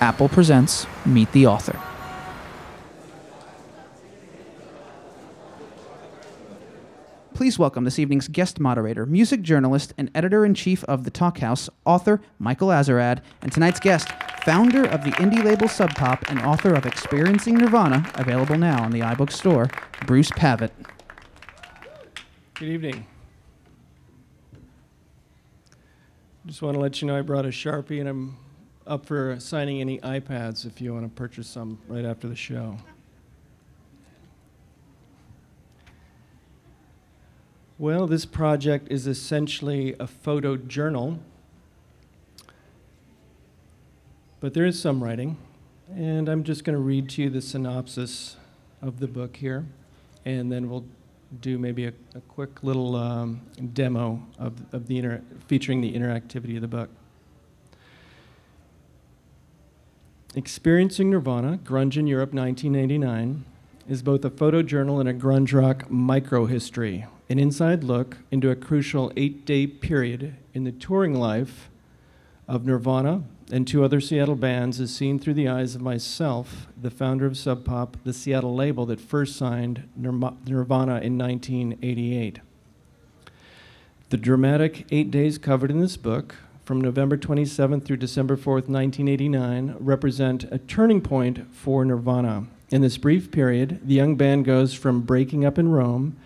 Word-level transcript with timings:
Apple 0.00 0.28
presents 0.28 0.86
Meet 1.06 1.32
the 1.32 1.46
Author. 1.46 1.80
Please 7.32 7.58
welcome 7.58 7.84
this 7.84 7.98
evening's 7.98 8.28
guest 8.28 8.58
moderator, 8.60 9.04
music 9.04 9.42
journalist, 9.42 9.92
and 9.98 10.10
editor 10.14 10.44
in 10.44 10.54
chief 10.54 10.82
of 10.84 11.04
The 11.04 11.10
Talk 11.10 11.38
House, 11.38 11.68
author 11.84 12.20
Michael 12.38 12.68
Azerrad, 12.68 13.20
and 13.42 13.52
tonight's 13.52 13.80
guest, 13.80 14.08
founder 14.42 14.86
of 14.86 15.04
the 15.04 15.10
indie 15.12 15.44
label 15.44 15.68
Sub 15.68 15.94
Pop 15.94 16.24
and 16.30 16.40
author 16.40 16.74
of 16.74 16.86
Experiencing 16.86 17.56
Nirvana, 17.56 18.10
available 18.14 18.56
now 18.56 18.82
on 18.82 18.90
the 18.90 19.00
iBook 19.00 19.30
store, 19.30 19.68
Bruce 20.06 20.30
Pavitt. 20.30 20.72
Good 22.54 22.68
evening. 22.68 23.06
Just 26.46 26.62
want 26.62 26.74
to 26.74 26.80
let 26.80 27.02
you 27.02 27.08
know 27.08 27.18
I 27.18 27.22
brought 27.22 27.44
a 27.44 27.50
Sharpie 27.50 28.00
and 28.00 28.08
I'm 28.08 28.38
up 28.86 29.06
for 29.06 29.36
signing 29.40 29.80
any 29.80 29.98
iPads 29.98 30.64
if 30.64 30.80
you 30.80 30.94
want 30.94 31.04
to 31.04 31.10
purchase 31.10 31.48
some 31.48 31.78
right 31.88 32.04
after 32.04 32.28
the 32.28 32.36
show. 32.36 32.76
Well, 37.78 38.06
this 38.06 38.24
project 38.24 38.88
is 38.90 39.06
essentially 39.06 39.94
a 40.00 40.06
photo 40.06 40.56
journal, 40.56 41.18
but 44.40 44.54
there 44.54 44.64
is 44.64 44.80
some 44.80 45.04
writing, 45.04 45.36
and 45.94 46.28
I'm 46.28 46.42
just 46.42 46.64
going 46.64 46.76
to 46.76 46.82
read 46.82 47.10
to 47.10 47.22
you 47.22 47.30
the 47.30 47.42
synopsis 47.42 48.36
of 48.80 48.98
the 48.98 49.06
book 49.06 49.36
here, 49.36 49.66
and 50.24 50.50
then 50.50 50.70
we'll 50.70 50.86
do 51.40 51.58
maybe 51.58 51.84
a, 51.86 51.92
a 52.14 52.20
quick 52.28 52.62
little 52.62 52.96
um, 52.96 53.42
demo 53.74 54.22
of, 54.38 54.54
of 54.72 54.86
the 54.86 54.96
inter- 54.96 55.22
featuring 55.46 55.82
the 55.82 55.92
interactivity 55.92 56.54
of 56.54 56.62
the 56.62 56.68
book. 56.68 56.88
Experiencing 60.36 61.08
Nirvana, 61.08 61.58
Grunge 61.64 61.96
in 61.96 62.06
Europe 62.06 62.34
1989, 62.34 63.46
is 63.88 64.02
both 64.02 64.22
a 64.22 64.28
photojournal 64.28 65.00
and 65.00 65.08
a 65.08 65.14
grunge 65.14 65.54
rock 65.54 65.88
microhistory, 65.88 67.06
an 67.30 67.38
inside 67.38 67.82
look 67.82 68.18
into 68.30 68.50
a 68.50 68.54
crucial 68.54 69.10
eight 69.16 69.46
day 69.46 69.66
period 69.66 70.36
in 70.52 70.64
the 70.64 70.72
touring 70.72 71.14
life 71.14 71.70
of 72.46 72.66
Nirvana 72.66 73.22
and 73.50 73.66
two 73.66 73.82
other 73.82 73.98
Seattle 73.98 74.34
bands 74.34 74.78
as 74.78 74.94
seen 74.94 75.18
through 75.18 75.32
the 75.32 75.48
eyes 75.48 75.74
of 75.74 75.80
myself, 75.80 76.66
the 76.78 76.90
founder 76.90 77.24
of 77.24 77.38
Sub 77.38 77.64
Pop, 77.64 77.96
the 78.04 78.12
Seattle 78.12 78.54
label 78.54 78.84
that 78.84 79.00
first 79.00 79.36
signed 79.36 79.88
Nirvana 79.96 81.00
in 81.00 81.16
1988. 81.16 82.40
The 84.10 84.16
dramatic 84.18 84.84
eight 84.90 85.10
days 85.10 85.38
covered 85.38 85.70
in 85.70 85.80
this 85.80 85.96
book, 85.96 86.34
from 86.66 86.80
November 86.80 87.16
27th 87.16 87.84
through 87.84 87.96
December 87.96 88.36
4th, 88.36 88.68
1989, 88.68 89.76
represent 89.78 90.42
a 90.50 90.58
turning 90.58 91.00
point 91.00 91.46
for 91.54 91.84
Nirvana. 91.84 92.48
In 92.70 92.82
this 92.82 92.98
brief 92.98 93.30
period, 93.30 93.78
the 93.84 93.94
young 93.94 94.16
band 94.16 94.44
goes 94.44 94.74
from 94.74 95.02
breaking 95.02 95.44
up 95.44 95.60
in 95.60 95.68
Rome 95.68 96.16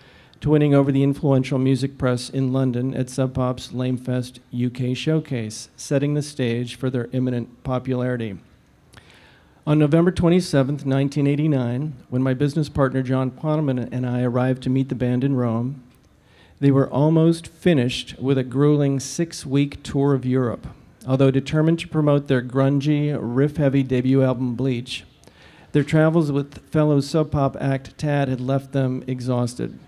to 0.41 0.49
winning 0.49 0.75
over 0.75 0.91
the 0.91 1.03
influential 1.03 1.59
music 1.59 1.99
press 1.99 2.31
in 2.31 2.55
London 2.55 2.95
at 2.95 3.11
Sub 3.11 3.35
Pop's 3.35 3.69
Lamefest 3.69 4.39
UK 4.51 4.97
showcase, 4.97 5.69
setting 5.77 6.15
the 6.15 6.23
stage 6.23 6.75
for 6.75 6.89
their 6.89 7.11
imminent 7.13 7.63
popularity. 7.63 8.39
On 9.67 9.79
November 9.79 10.11
27, 10.11 10.77
1989, 10.77 11.93
when 12.09 12.23
my 12.23 12.33
business 12.33 12.71
partner 12.71 13.03
John 13.03 13.31
Poneman 13.31 13.91
and 13.93 14.07
I 14.07 14.23
arrived 14.23 14.63
to 14.63 14.71
meet 14.71 14.89
the 14.89 14.95
band 14.95 15.23
in 15.23 15.37
Rome, 15.37 15.83
they 16.61 16.71
were 16.71 16.89
almost 16.91 17.49
finished 17.49 18.15
with 18.19 18.37
a 18.37 18.45
grueling 18.45 19.01
six 19.01 19.45
week 19.47 19.83
tour 19.83 20.15
of 20.15 20.27
Europe. 20.27 20.67
Although 21.07 21.31
determined 21.31 21.79
to 21.81 21.89
promote 21.89 22.29
their 22.29 22.43
grungy, 22.43 23.17
riff 23.19 23.57
heavy 23.57 23.83
debut 23.83 24.23
album 24.23 24.55
Bleach, 24.55 25.05
their 25.73 25.83
travels 25.85 26.31
with 26.31 26.59
fellow 26.71 27.01
Sub 27.01 27.31
Pop 27.31 27.57
act 27.59 27.97
Tad 27.97 28.29
had 28.29 28.41
left 28.41 28.73
them 28.73 29.03
exhausted. 29.07 29.79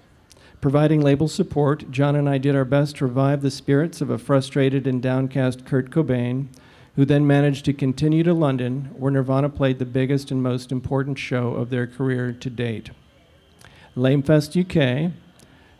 Providing 0.63 1.01
label 1.01 1.29
support, 1.29 1.91
John 1.91 2.17
and 2.17 2.29
I 2.29 2.39
did 2.39 2.55
our 2.55 2.65
best 2.65 2.97
to 2.97 3.07
revive 3.07 3.43
the 3.43 3.51
spirits 3.51 4.01
of 4.01 4.09
a 4.09 4.17
frustrated 4.17 4.87
and 4.87 5.03
downcast 5.03 5.67
Kurt 5.67 5.91
Cobain, 5.91 6.47
who 6.95 7.05
then 7.05 7.27
managed 7.27 7.65
to 7.65 7.73
continue 7.73 8.23
to 8.23 8.33
London, 8.33 8.91
where 8.97 9.11
Nirvana 9.11 9.49
played 9.49 9.79
the 9.79 9.85
biggest 9.85 10.31
and 10.31 10.43
most 10.43 10.71
important 10.71 11.19
show 11.19 11.55
of 11.55 11.71
their 11.71 11.87
career 11.87 12.33
to 12.33 12.49
date. 12.49 12.91
Lamefest 13.97 14.57
UK, 14.57 15.13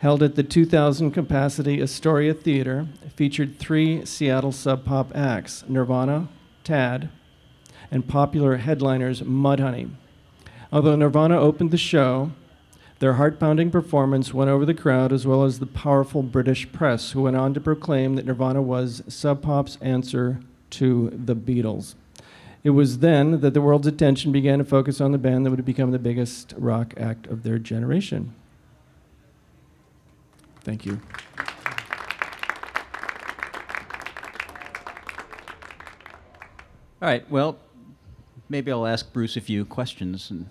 held 0.03 0.21
at 0.21 0.35
the 0.35 0.43
2,000 0.43 1.11
capacity 1.11 1.81
Astoria 1.81 2.33
Theater, 2.33 2.87
featured 3.15 3.57
three 3.57 4.03
Seattle 4.03 4.51
Sub 4.51 4.83
Pop 4.83 5.15
acts 5.15 5.63
Nirvana, 5.69 6.27
Tad, 6.65 7.07
and 7.89 8.05
popular 8.05 8.57
headliners 8.57 9.21
Mudhoney. 9.21 9.91
Although 10.73 10.97
Nirvana 10.97 11.39
opened 11.39 11.71
the 11.71 11.77
show, 11.77 12.31
their 12.99 13.13
heart 13.13 13.39
pounding 13.39 13.71
performance 13.71 14.33
won 14.33 14.49
over 14.49 14.65
the 14.65 14.73
crowd 14.73 15.13
as 15.13 15.25
well 15.25 15.45
as 15.45 15.59
the 15.59 15.65
powerful 15.65 16.21
British 16.21 16.69
press, 16.73 17.11
who 17.11 17.21
went 17.21 17.37
on 17.37 17.53
to 17.53 17.61
proclaim 17.61 18.15
that 18.15 18.25
Nirvana 18.25 18.61
was 18.61 19.03
Sub 19.07 19.41
Pop's 19.41 19.77
answer 19.79 20.41
to 20.71 21.11
the 21.11 21.35
Beatles. 21.35 21.95
It 22.61 22.71
was 22.71 22.99
then 22.99 23.39
that 23.39 23.53
the 23.53 23.61
world's 23.61 23.87
attention 23.87 24.33
began 24.33 24.59
to 24.59 24.65
focus 24.65 24.99
on 24.99 25.13
the 25.13 25.17
band 25.17 25.45
that 25.45 25.51
would 25.51 25.63
become 25.63 25.91
the 25.91 25.97
biggest 25.97 26.53
rock 26.57 26.93
act 26.97 27.25
of 27.27 27.43
their 27.43 27.57
generation. 27.57 28.33
Thank 30.63 30.85
you. 30.85 30.99
All 37.01 37.09
right, 37.09 37.29
well, 37.29 37.57
maybe 38.47 38.71
I'll 38.71 38.87
ask 38.87 39.11
Bruce 39.11 39.35
a 39.35 39.41
few 39.41 39.65
questions 39.65 40.31
and 40.31 40.47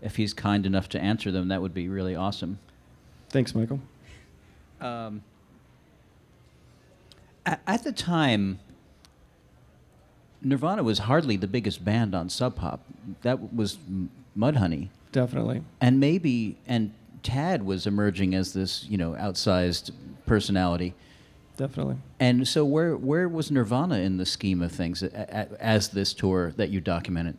if 0.00 0.16
he's 0.16 0.32
kind 0.32 0.64
enough 0.64 0.88
to 0.90 1.00
answer 1.00 1.30
them, 1.30 1.48
that 1.48 1.60
would 1.60 1.74
be 1.74 1.88
really 1.88 2.16
awesome. 2.16 2.58
Thanks, 3.28 3.54
Michael. 3.54 3.80
Um, 4.80 5.22
at, 7.44 7.60
at 7.66 7.84
the 7.84 7.92
time, 7.92 8.58
Nirvana 10.42 10.82
was 10.82 11.00
hardly 11.00 11.36
the 11.36 11.46
biggest 11.46 11.84
band 11.84 12.14
on 12.14 12.30
Sub 12.30 12.56
Pop. 12.56 12.80
That 13.22 13.54
was 13.54 13.76
Mudhoney. 14.36 14.88
Definitely. 15.12 15.62
And 15.80 16.00
maybe, 16.00 16.56
and 16.66 16.94
Tad 17.22 17.64
was 17.64 17.86
emerging 17.86 18.34
as 18.34 18.52
this, 18.52 18.84
you 18.84 18.98
know, 18.98 19.12
outsized 19.12 19.90
personality. 20.26 20.94
Definitely. 21.56 21.96
And 22.18 22.48
so, 22.48 22.64
where 22.64 22.96
where 22.96 23.28
was 23.28 23.50
Nirvana 23.50 23.98
in 23.98 24.16
the 24.16 24.24
scheme 24.24 24.62
of 24.62 24.72
things 24.72 25.02
as 25.02 25.90
this 25.90 26.14
tour 26.14 26.52
that 26.56 26.70
you 26.70 26.80
documented 26.80 27.36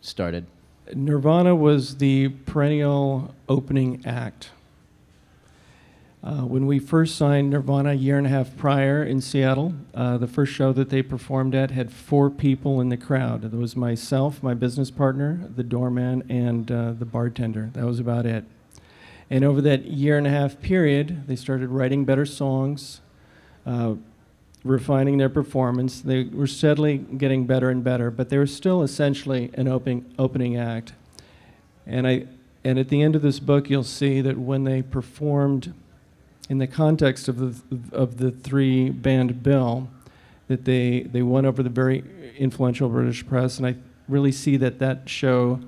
started? 0.00 0.46
Nirvana 0.94 1.54
was 1.54 1.96
the 1.96 2.28
perennial 2.28 3.34
opening 3.48 4.04
act. 4.06 4.50
Uh, 6.22 6.42
when 6.42 6.66
we 6.66 6.78
first 6.78 7.16
signed 7.16 7.50
Nirvana 7.50 7.90
a 7.90 7.94
year 7.94 8.18
and 8.18 8.26
a 8.26 8.30
half 8.30 8.56
prior 8.56 9.02
in 9.02 9.20
Seattle, 9.20 9.74
uh, 9.94 10.16
the 10.16 10.26
first 10.26 10.52
show 10.52 10.72
that 10.72 10.88
they 10.88 11.02
performed 11.02 11.54
at 11.54 11.70
had 11.70 11.92
four 11.92 12.30
people 12.30 12.80
in 12.80 12.88
the 12.88 12.96
crowd. 12.96 13.44
It 13.44 13.52
was 13.52 13.76
myself, 13.76 14.42
my 14.42 14.54
business 14.54 14.90
partner, 14.90 15.48
the 15.54 15.62
doorman, 15.62 16.24
and 16.28 16.70
uh, 16.70 16.92
the 16.92 17.04
bartender. 17.04 17.70
That 17.74 17.84
was 17.84 18.00
about 18.00 18.26
it. 18.26 18.44
And 19.28 19.44
over 19.44 19.60
that 19.62 19.86
year 19.86 20.16
and 20.16 20.26
a 20.26 20.30
half 20.30 20.60
period, 20.60 21.26
they 21.26 21.36
started 21.36 21.68
writing 21.70 22.04
better 22.04 22.26
songs, 22.26 23.00
uh, 23.64 23.94
refining 24.62 25.18
their 25.18 25.28
performance. 25.28 26.00
They 26.00 26.24
were 26.24 26.46
steadily 26.46 26.98
getting 26.98 27.46
better 27.46 27.70
and 27.70 27.82
better, 27.82 28.10
but 28.10 28.28
they 28.28 28.38
were 28.38 28.46
still 28.46 28.82
essentially 28.82 29.50
an 29.54 29.68
opening 29.68 30.14
opening 30.18 30.56
act. 30.56 30.92
And 31.86 32.06
I 32.06 32.26
and 32.64 32.78
at 32.78 32.88
the 32.88 33.02
end 33.02 33.14
of 33.14 33.22
this 33.22 33.38
book, 33.38 33.70
you'll 33.70 33.84
see 33.84 34.20
that 34.20 34.38
when 34.38 34.64
they 34.64 34.82
performed 34.82 35.72
in 36.48 36.58
the 36.58 36.66
context 36.66 37.28
of 37.28 37.38
the 37.38 37.96
of 37.96 38.18
the 38.18 38.30
three 38.30 38.90
band 38.90 39.42
bill, 39.42 39.88
that 40.48 40.64
they 40.64 41.00
they 41.00 41.22
won 41.22 41.46
over 41.46 41.62
the 41.62 41.70
very 41.70 42.04
influential 42.38 42.88
British 42.88 43.26
press, 43.26 43.58
and 43.58 43.66
I 43.66 43.76
really 44.08 44.32
see 44.32 44.56
that 44.58 44.78
that 44.78 45.08
show 45.08 45.60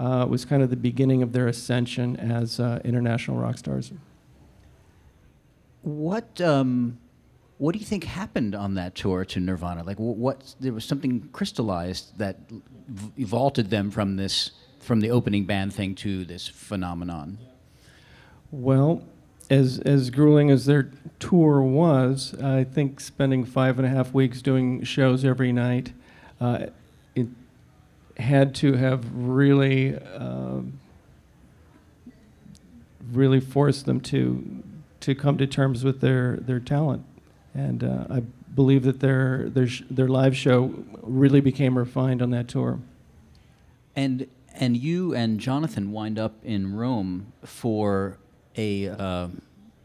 uh, 0.00 0.26
was 0.26 0.44
kind 0.46 0.62
of 0.62 0.70
the 0.70 0.76
beginning 0.76 1.22
of 1.22 1.32
their 1.32 1.46
ascension 1.46 2.16
as 2.16 2.58
uh, 2.58 2.80
international 2.84 3.36
rock 3.36 3.58
stars. 3.58 3.92
What 5.82 6.40
um, 6.40 6.98
what 7.58 7.74
do 7.74 7.78
you 7.78 7.84
think 7.84 8.04
happened 8.04 8.54
on 8.54 8.74
that 8.74 8.94
tour 8.94 9.26
to 9.26 9.38
Nirvana? 9.38 9.84
Like, 9.84 9.98
what 9.98 10.54
there 10.58 10.72
was 10.72 10.86
something 10.86 11.28
crystallized 11.32 12.16
that 12.16 12.38
vaulted 12.88 13.68
them 13.68 13.90
from 13.90 14.16
this, 14.16 14.52
from 14.80 15.00
the 15.00 15.10
opening 15.10 15.44
band 15.44 15.74
thing 15.74 15.94
to 15.96 16.24
this 16.24 16.48
phenomenon. 16.48 17.36
Well, 18.50 19.02
as 19.50 19.78
as 19.80 20.08
grueling 20.08 20.50
as 20.50 20.64
their 20.64 20.90
tour 21.18 21.60
was, 21.60 22.34
I 22.42 22.64
think 22.64 23.00
spending 23.00 23.44
five 23.44 23.78
and 23.78 23.86
a 23.86 23.90
half 23.90 24.14
weeks 24.14 24.40
doing 24.40 24.82
shows 24.82 25.24
every 25.24 25.52
night, 25.52 25.92
uh, 26.40 26.68
had 28.20 28.54
to 28.56 28.74
have 28.74 29.04
really, 29.14 29.96
uh, 29.96 30.60
really 33.12 33.40
forced 33.40 33.86
them 33.86 34.00
to 34.00 34.62
to 35.00 35.14
come 35.14 35.38
to 35.38 35.46
terms 35.46 35.82
with 35.82 36.00
their 36.00 36.36
their 36.36 36.60
talent 36.60 37.04
and 37.54 37.82
uh, 37.82 38.06
I 38.10 38.20
believe 38.54 38.84
that 38.84 39.00
their 39.00 39.48
their 39.48 39.66
sh- 39.66 39.82
their 39.90 40.08
live 40.08 40.36
show 40.36 40.84
really 41.02 41.40
became 41.40 41.76
refined 41.76 42.22
on 42.22 42.30
that 42.30 42.48
tour. 42.48 42.80
And 43.96 44.26
and 44.54 44.76
you 44.76 45.14
and 45.14 45.40
Jonathan 45.40 45.92
wind 45.92 46.18
up 46.18 46.34
in 46.44 46.74
Rome 46.74 47.32
for 47.44 48.18
a 48.56 48.88
uh, 48.88 49.28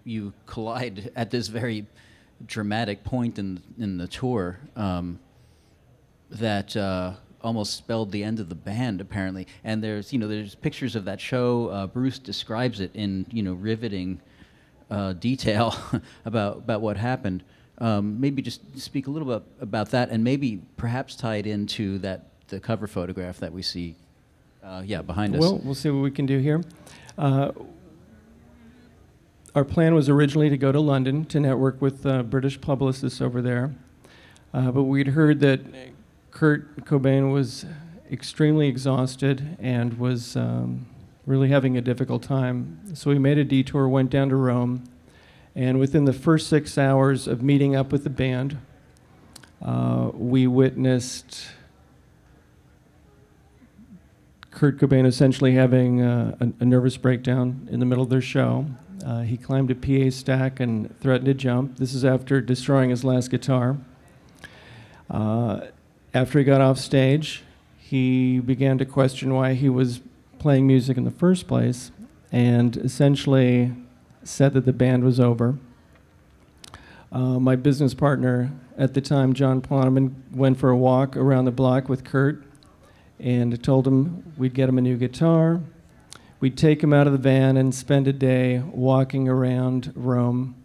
you 0.03 0.33
collide 0.45 1.11
at 1.15 1.31
this 1.31 1.47
very 1.47 1.85
dramatic 2.45 3.03
point 3.03 3.39
in 3.39 3.61
in 3.77 3.97
the 3.97 4.07
tour 4.07 4.59
um, 4.75 5.19
that 6.29 6.75
uh, 6.75 7.13
almost 7.45 7.75
spelled 7.75 8.11
the 8.11 8.23
end 8.23 8.39
of 8.39 8.49
the 8.49 8.55
band 8.55 8.99
apparently. 8.99 9.47
And 9.63 9.83
there's 9.83 10.11
you 10.11 10.19
know 10.19 10.27
there's 10.27 10.55
pictures 10.55 10.95
of 10.95 11.05
that 11.05 11.21
show. 11.21 11.69
Uh, 11.69 11.87
Bruce 11.87 12.19
describes 12.19 12.81
it 12.81 12.91
in 12.93 13.25
you 13.31 13.43
know 13.43 13.53
riveting 13.53 14.19
uh, 14.89 15.13
detail 15.13 15.75
about 16.25 16.57
about 16.57 16.81
what 16.81 16.97
happened. 16.97 17.43
Um, 17.77 18.19
maybe 18.21 18.41
just 18.41 18.79
speak 18.79 19.07
a 19.07 19.11
little 19.11 19.27
bit 19.27 19.43
about 19.61 19.91
that, 19.91 20.09
and 20.09 20.23
maybe 20.23 20.61
perhaps 20.77 21.15
tie 21.15 21.35
it 21.35 21.47
into 21.47 21.97
that 21.99 22.27
the 22.47 22.59
cover 22.59 22.87
photograph 22.87 23.39
that 23.39 23.53
we 23.53 23.61
see. 23.61 23.95
Uh, 24.63 24.81
yeah, 24.83 25.01
behind 25.01 25.35
us. 25.35 25.41
Well, 25.41 25.61
we'll 25.63 25.75
see 25.75 25.89
what 25.91 26.01
we 26.01 26.09
can 26.09 26.25
do 26.25 26.39
here. 26.39 26.63
Uh, 27.17 27.51
our 29.53 29.63
plan 29.63 29.93
was 29.93 30.09
originally 30.09 30.49
to 30.49 30.57
go 30.57 30.71
to 30.71 30.79
London 30.79 31.23
to 31.25 31.39
network 31.39 31.81
with 31.81 32.05
uh, 32.05 32.23
British 32.23 32.59
publicists 32.59 33.21
over 33.21 33.41
there, 33.41 33.75
uh, 34.53 34.71
but 34.71 34.83
we'd 34.83 35.09
heard 35.09 35.39
that 35.41 35.61
Kurt 36.35 36.83
Cobain 36.83 37.31
was 37.31 37.65
extremely 38.11 38.67
exhausted 38.67 39.55
and 39.57 39.97
was 39.97 40.35
um, 40.35 40.85
really 41.25 41.47
having 41.47 41.77
a 41.77 41.81
difficult 41.81 42.23
time. 42.23 42.93
So 42.93 43.09
we 43.09 43.17
made 43.17 43.37
a 43.37 43.45
detour, 43.45 43.87
went 43.87 44.09
down 44.09 44.27
to 44.29 44.35
Rome, 44.35 44.83
and 45.55 45.79
within 45.79 46.03
the 46.03 46.11
first 46.11 46.47
six 46.47 46.77
hours 46.77 47.25
of 47.25 47.41
meeting 47.41 47.73
up 47.73 47.93
with 47.93 48.03
the 48.03 48.09
band, 48.09 48.57
uh, 49.61 50.11
we 50.13 50.45
witnessed 50.45 51.47
Kurt 54.51 54.77
Cobain 54.77 55.05
essentially 55.05 55.53
having 55.53 56.01
uh, 56.01 56.35
a, 56.41 56.51
a, 56.59 56.65
nervous 56.65 56.97
breakdown 56.97 57.65
in 57.71 57.79
the 57.79 57.85
middle 57.85 58.03
of 58.03 58.09
their 58.09 58.19
show. 58.19 58.65
Uh, 59.05 59.21
he 59.21 59.37
climbed 59.37 59.71
a 59.71 59.75
PA 59.75 60.09
stack 60.09 60.59
and 60.59 60.99
threatened 60.99 61.27
to 61.27 61.33
jump. 61.33 61.77
This 61.77 61.93
is 61.93 62.03
after 62.03 62.41
destroying 62.41 62.89
his 62.89 63.05
last 63.05 63.31
guitar. 63.31 63.77
Uh, 65.09 65.61
after 66.15 66.39
he 66.39 66.45
got 66.45 66.61
off 66.61 66.77
stage, 66.77 67.43
he 67.77 68.39
began 68.39 68.77
to 68.77 68.85
question 68.85 69.33
why 69.33 69.53
he 69.53 69.67
was 69.67 69.99
playing 70.39 70.65
music 70.65 70.97
in 70.97 71.03
the 71.03 71.11
first 71.11 71.45
place 71.45 71.91
and 72.31 72.77
essentially 72.77 73.73
said 74.23 74.53
that 74.53 74.65
the 74.65 74.71
band 74.71 75.03
was 75.03 75.19
over. 75.19 75.59
Uh, 77.11 77.37
my 77.37 77.57
business 77.57 77.93
partner 77.93 78.49
at 78.77 78.93
the 78.93 79.01
time, 79.01 79.33
John 79.33 79.61
Poneman, 79.61 80.15
went 80.31 80.57
for 80.57 80.69
a 80.69 80.77
walk 80.77 81.17
around 81.17 81.45
the 81.45 81.51
block 81.51 81.89
with 81.89 82.05
Kurt 82.05 82.41
and 83.19 83.61
told 83.61 83.85
him 83.85 84.33
we'd 84.37 84.53
get 84.53 84.69
him 84.69 84.77
a 84.77 84.81
new 84.81 84.95
guitar. 84.95 85.59
We'd 86.39 86.57
take 86.57 86.81
him 86.81 86.93
out 86.93 87.07
of 87.07 87.13
the 87.13 87.19
van 87.19 87.57
and 87.57 87.75
spend 87.75 88.07
a 88.07 88.13
day 88.13 88.59
walking 88.59 89.27
around 89.27 89.91
Rome 89.95 90.55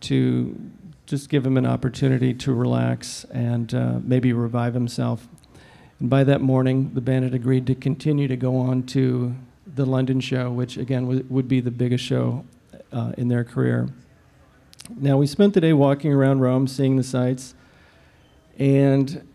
to 0.00 0.72
just 1.10 1.28
give 1.28 1.44
him 1.44 1.56
an 1.56 1.66
opportunity 1.66 2.32
to 2.32 2.54
relax 2.54 3.24
and 3.32 3.74
uh, 3.74 3.98
maybe 4.04 4.32
revive 4.32 4.74
himself. 4.74 5.26
And 5.98 6.08
by 6.08 6.22
that 6.22 6.40
morning, 6.40 6.94
the 6.94 7.00
band 7.00 7.24
had 7.24 7.34
agreed 7.34 7.66
to 7.66 7.74
continue 7.74 8.28
to 8.28 8.36
go 8.36 8.56
on 8.56 8.84
to 8.84 9.34
the 9.66 9.84
London 9.84 10.20
show, 10.20 10.52
which 10.52 10.76
again 10.76 11.02
w- 11.02 11.26
would 11.28 11.48
be 11.48 11.60
the 11.60 11.72
biggest 11.72 12.04
show 12.04 12.44
uh, 12.92 13.12
in 13.18 13.26
their 13.26 13.42
career. 13.42 13.88
Now, 14.96 15.16
we 15.16 15.26
spent 15.26 15.54
the 15.54 15.60
day 15.60 15.72
walking 15.72 16.12
around 16.12 16.40
Rome, 16.40 16.68
seeing 16.68 16.96
the 16.96 17.02
sights, 17.02 17.54
and 18.56 19.26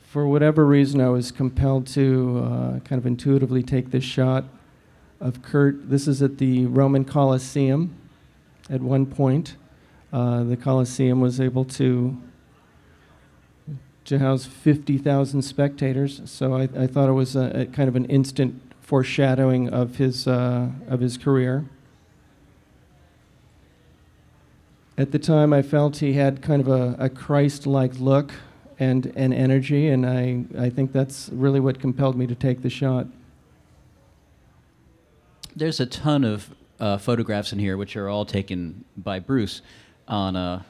for 0.00 0.28
whatever 0.28 0.64
reason, 0.64 1.00
I 1.00 1.08
was 1.08 1.32
compelled 1.32 1.88
to 1.88 2.38
uh, 2.44 2.78
kind 2.80 3.00
of 3.00 3.06
intuitively 3.06 3.64
take 3.64 3.90
this 3.90 4.04
shot 4.04 4.44
of 5.20 5.42
Kurt. 5.42 5.90
This 5.90 6.06
is 6.06 6.22
at 6.22 6.38
the 6.38 6.66
Roman 6.66 7.04
Colosseum 7.04 7.96
at 8.70 8.80
one 8.80 9.06
point. 9.06 9.56
Uh, 10.12 10.44
the 10.44 10.56
Colosseum 10.56 11.20
was 11.20 11.40
able 11.40 11.64
to 11.64 12.16
to 14.04 14.20
house 14.20 14.46
50,000 14.46 15.42
spectators, 15.42 16.22
so 16.26 16.54
I, 16.54 16.68
I, 16.78 16.86
thought 16.86 17.08
it 17.08 17.14
was 17.14 17.34
a, 17.34 17.62
a, 17.62 17.66
kind 17.66 17.88
of 17.88 17.96
an 17.96 18.04
instant 18.04 18.62
foreshadowing 18.80 19.68
of 19.70 19.96
his 19.96 20.28
uh, 20.28 20.68
of 20.86 21.00
his 21.00 21.18
career. 21.18 21.64
At 24.96 25.10
the 25.10 25.18
time, 25.18 25.52
I 25.52 25.60
felt 25.60 25.98
he 25.98 26.14
had 26.14 26.40
kind 26.40 26.62
of 26.62 26.68
a, 26.68 26.96
a 26.98 27.10
Christ-like 27.10 27.98
look 27.98 28.32
and, 28.78 29.12
and 29.14 29.34
energy, 29.34 29.88
and 29.88 30.06
I, 30.06 30.44
I 30.58 30.70
think 30.70 30.92
that's 30.92 31.28
really 31.32 31.60
what 31.60 31.80
compelled 31.80 32.16
me 32.16 32.26
to 32.26 32.34
take 32.34 32.62
the 32.62 32.70
shot. 32.70 33.06
There's 35.54 35.80
a 35.80 35.86
ton 35.86 36.24
of 36.24 36.54
uh, 36.80 36.96
photographs 36.96 37.52
in 37.52 37.58
here, 37.58 37.76
which 37.76 37.96
are 37.96 38.08
all 38.08 38.24
taken 38.24 38.84
by 38.96 39.18
Bruce 39.18 39.60
on 40.08 40.36
a, 40.36 40.64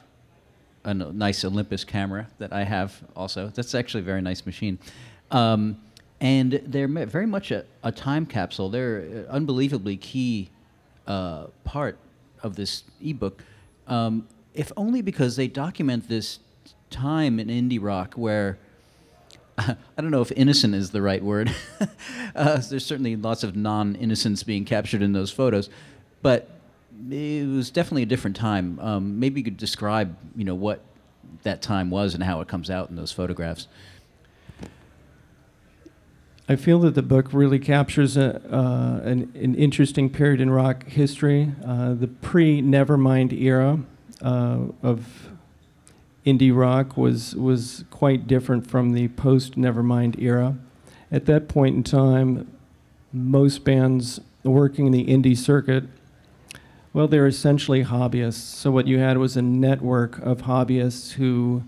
a 0.83 0.93
nice 0.93 1.43
Olympus 1.45 1.83
camera 1.83 2.27
that 2.39 2.53
I 2.53 2.63
have 2.63 3.01
also. 3.15 3.51
That's 3.53 3.75
actually 3.75 4.01
a 4.01 4.05
very 4.05 4.21
nice 4.21 4.45
machine. 4.45 4.79
Um, 5.31 5.79
and 6.19 6.61
they're 6.65 6.87
very 6.87 7.27
much 7.27 7.51
a, 7.51 7.65
a, 7.83 7.91
time 7.91 8.25
capsule. 8.25 8.69
They're 8.69 8.99
an 8.99 9.25
unbelievably 9.27 9.97
key 9.97 10.49
uh, 11.05 11.47
part 11.63 11.97
of 12.41 12.55
this 12.55 12.83
ebook, 13.03 13.43
um, 13.87 14.27
if 14.53 14.71
only 14.75 15.01
because 15.01 15.35
they 15.35 15.47
document 15.47 16.09
this 16.09 16.39
time 16.89 17.39
in 17.39 17.47
indie 17.49 17.81
rock 17.81 18.15
where 18.15 18.57
I 19.57 19.75
don't 19.97 20.11
know 20.11 20.21
if 20.21 20.31
innocent 20.31 20.75
is 20.75 20.91
the 20.91 21.01
right 21.01 21.23
word. 21.23 21.53
uh, 22.35 22.61
there's 22.69 22.85
certainly 22.85 23.15
lots 23.15 23.43
of 23.43 23.55
non-innocence 23.55 24.43
being 24.43 24.65
captured 24.65 25.01
in 25.01 25.13
those 25.13 25.31
photos, 25.31 25.69
but 26.21 26.49
it 27.09 27.47
was 27.47 27.69
definitely 27.69 28.03
a 28.03 28.07
different 28.07 28.35
time. 28.35 28.79
Um, 28.79 29.19
maybe 29.19 29.39
you 29.41 29.43
could 29.43 29.57
describe, 29.57 30.15
you 30.35 30.43
know, 30.43 30.55
what 30.55 30.81
that 31.43 31.61
time 31.61 31.89
was 31.89 32.13
and 32.13 32.23
how 32.23 32.41
it 32.41 32.47
comes 32.47 32.69
out 32.69 32.89
in 32.89 32.95
those 32.95 33.11
photographs. 33.11 33.67
I 36.49 36.55
feel 36.55 36.79
that 36.79 36.95
the 36.95 37.01
book 37.01 37.33
really 37.33 37.59
captures 37.59 38.15
a, 38.15 38.41
uh, 38.49 39.01
an, 39.03 39.31
an, 39.35 39.53
interesting 39.55 40.09
period 40.09 40.39
in 40.39 40.49
rock 40.49 40.87
history, 40.87 41.51
uh, 41.65 41.93
the 41.93 42.07
pre-Nevermind 42.07 43.33
era 43.33 43.79
uh, 44.21 44.59
of 44.81 45.29
indie 46.25 46.55
rock 46.55 46.95
was 46.95 47.35
was 47.35 47.83
quite 47.89 48.27
different 48.27 48.65
from 48.65 48.93
the 48.93 49.09
post 49.09 49.57
Nevermind 49.57 50.21
era. 50.21 50.57
At 51.11 51.25
that 51.25 51.49
point 51.49 51.75
in 51.75 51.83
time, 51.83 52.49
most 53.11 53.65
bands 53.65 54.21
working 54.43 54.85
in 54.85 54.91
the 54.93 55.05
indie 55.05 55.37
circuit, 55.37 55.83
well, 56.97 57.07
they're 57.07 57.27
essentially 57.27 57.83
hobbyists. 57.83 58.41
So 58.41 58.71
what 58.71 58.87
you 58.87 58.97
had 58.97 59.19
was 59.19 59.37
a 59.37 59.41
network 59.43 60.17
of 60.17 60.41
hobbyists 60.41 61.11
who 61.11 61.61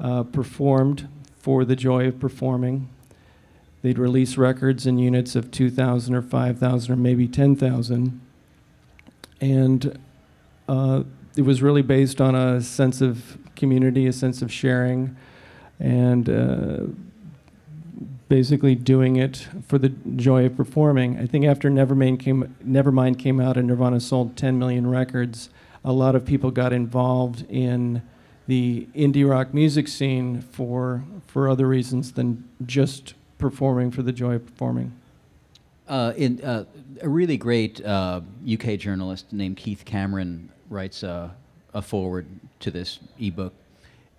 uh, 0.00 0.24
performed 0.24 1.08
for 1.38 1.64
the 1.64 1.76
joy 1.76 2.08
of 2.08 2.18
performing. 2.18 2.88
They'd 3.82 4.00
release 4.00 4.36
records 4.36 4.84
in 4.84 4.98
units 4.98 5.36
of 5.36 5.52
2,000 5.52 6.12
or 6.12 6.22
5,000 6.22 6.92
or 6.92 6.96
maybe 6.96 7.28
10,000. 7.28 8.20
And 9.40 9.96
uh, 10.68 11.04
it 11.36 11.42
was 11.42 11.62
really 11.62 11.82
based 11.82 12.20
on 12.20 12.34
a 12.34 12.60
sense 12.60 13.00
of 13.00 13.38
community, 13.54 14.08
a 14.08 14.12
sense 14.12 14.42
of 14.42 14.52
sharing, 14.52 15.16
and 15.78 16.28
uh, 16.28 16.78
basically 18.34 18.74
doing 18.74 19.14
it 19.14 19.46
for 19.68 19.78
the 19.78 19.90
joy 20.16 20.44
of 20.44 20.56
performing. 20.56 21.16
I 21.20 21.24
think 21.24 21.44
after 21.44 21.70
Nevermind 21.70 22.18
came, 22.18 22.52
Nevermind 22.66 23.16
came 23.16 23.38
out 23.38 23.56
and 23.56 23.68
Nirvana 23.68 24.00
sold 24.00 24.36
10 24.36 24.58
million 24.58 24.90
records, 24.90 25.50
a 25.84 25.92
lot 25.92 26.16
of 26.16 26.24
people 26.24 26.50
got 26.50 26.72
involved 26.72 27.46
in 27.48 28.02
the 28.48 28.88
indie 28.92 29.28
rock 29.28 29.54
music 29.54 29.86
scene 29.86 30.40
for 30.40 31.04
for 31.28 31.48
other 31.48 31.68
reasons 31.68 32.10
than 32.10 32.42
just 32.66 33.14
performing 33.38 33.92
for 33.92 34.02
the 34.02 34.10
joy 34.10 34.34
of 34.34 34.44
performing. 34.46 34.92
Uh, 35.86 36.12
in, 36.16 36.42
uh, 36.42 36.64
a 37.02 37.08
really 37.08 37.36
great 37.36 37.84
uh, 37.84 38.20
UK 38.52 38.76
journalist 38.80 39.32
named 39.32 39.56
Keith 39.56 39.84
Cameron 39.84 40.50
writes 40.68 41.04
a, 41.04 41.32
a 41.72 41.80
forward 41.80 42.26
to 42.58 42.72
this 42.72 42.98
ebook, 43.20 43.54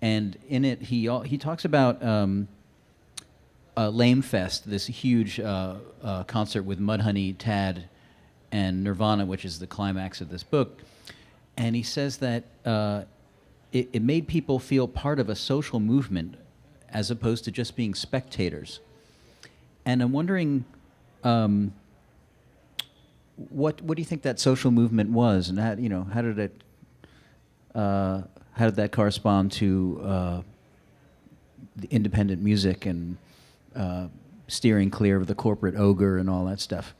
and 0.00 0.38
in 0.48 0.64
it 0.64 0.80
he 0.80 1.06
he 1.26 1.36
talks 1.36 1.66
about 1.66 2.02
um, 2.02 2.48
uh, 3.76 3.88
Lame 3.90 4.22
Fest, 4.22 4.68
this 4.68 4.86
huge 4.86 5.38
uh, 5.38 5.76
uh, 6.02 6.24
concert 6.24 6.62
with 6.62 6.80
Mudhoney, 6.80 7.34
Tad, 7.38 7.88
and 8.52 8.82
Nirvana, 8.82 9.26
which 9.26 9.44
is 9.44 9.58
the 9.58 9.66
climax 9.66 10.20
of 10.20 10.30
this 10.30 10.42
book, 10.42 10.82
and 11.56 11.74
he 11.76 11.82
says 11.82 12.18
that 12.18 12.44
uh, 12.64 13.02
it, 13.72 13.88
it 13.92 14.02
made 14.02 14.28
people 14.28 14.58
feel 14.58 14.88
part 14.88 15.18
of 15.18 15.28
a 15.28 15.34
social 15.34 15.80
movement 15.80 16.36
as 16.90 17.10
opposed 17.10 17.44
to 17.44 17.50
just 17.50 17.76
being 17.76 17.94
spectators. 17.94 18.80
And 19.84 20.02
I'm 20.02 20.12
wondering. 20.12 20.64
Um, 21.24 21.72
what 23.50 23.82
what 23.82 23.96
do 23.96 24.00
you 24.00 24.06
think 24.06 24.22
that 24.22 24.40
social 24.40 24.70
movement 24.70 25.10
was, 25.10 25.48
and 25.48 25.58
how 25.58 25.72
you 25.72 25.88
know 25.88 26.04
how 26.04 26.22
did 26.22 26.38
it 26.38 26.62
uh, 27.74 28.22
how 28.52 28.64
did 28.64 28.76
that 28.76 28.92
correspond 28.92 29.52
to 29.52 30.00
uh, 30.02 30.42
the 31.76 31.88
independent 31.90 32.42
music 32.42 32.86
and 32.86 33.18
uh, 33.76 34.08
steering 34.48 34.90
clear 34.90 35.16
of 35.16 35.26
the 35.26 35.34
corporate 35.34 35.76
ogre 35.76 36.18
and 36.18 36.30
all 36.30 36.44
that 36.46 36.60
stuff? 36.60 36.94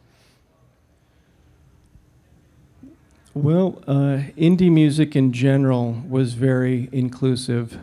Well, 3.34 3.82
uh, 3.86 4.32
indie 4.38 4.72
music 4.72 5.14
in 5.14 5.32
general 5.32 6.02
was 6.08 6.32
very 6.32 6.88
inclusive, 6.90 7.78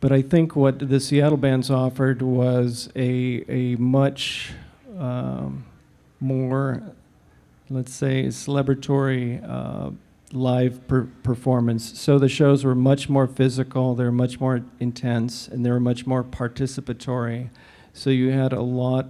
but 0.00 0.12
I 0.12 0.20
think 0.20 0.54
what 0.54 0.90
the 0.90 1.00
Seattle 1.00 1.38
bands 1.38 1.70
offered 1.70 2.20
was 2.20 2.90
a 2.94 3.44
a 3.48 3.76
much 3.76 4.52
um, 4.98 5.64
more, 6.20 6.82
let's 7.70 7.94
say, 7.94 8.26
celebratory 8.26 9.42
uh, 9.48 9.90
live 10.32 10.86
per- 10.86 11.08
performance. 11.22 11.98
So 11.98 12.18
the 12.18 12.28
shows 12.28 12.62
were 12.62 12.74
much 12.74 13.08
more 13.08 13.26
physical, 13.26 13.94
they 13.94 14.04
were 14.04 14.12
much 14.12 14.38
more 14.38 14.64
intense, 14.80 15.48
and 15.48 15.64
they 15.64 15.70
were 15.70 15.80
much 15.80 16.06
more 16.06 16.22
participatory. 16.22 17.48
So 17.96 18.10
you 18.10 18.30
had 18.32 18.52
a 18.52 18.60
lot, 18.60 19.06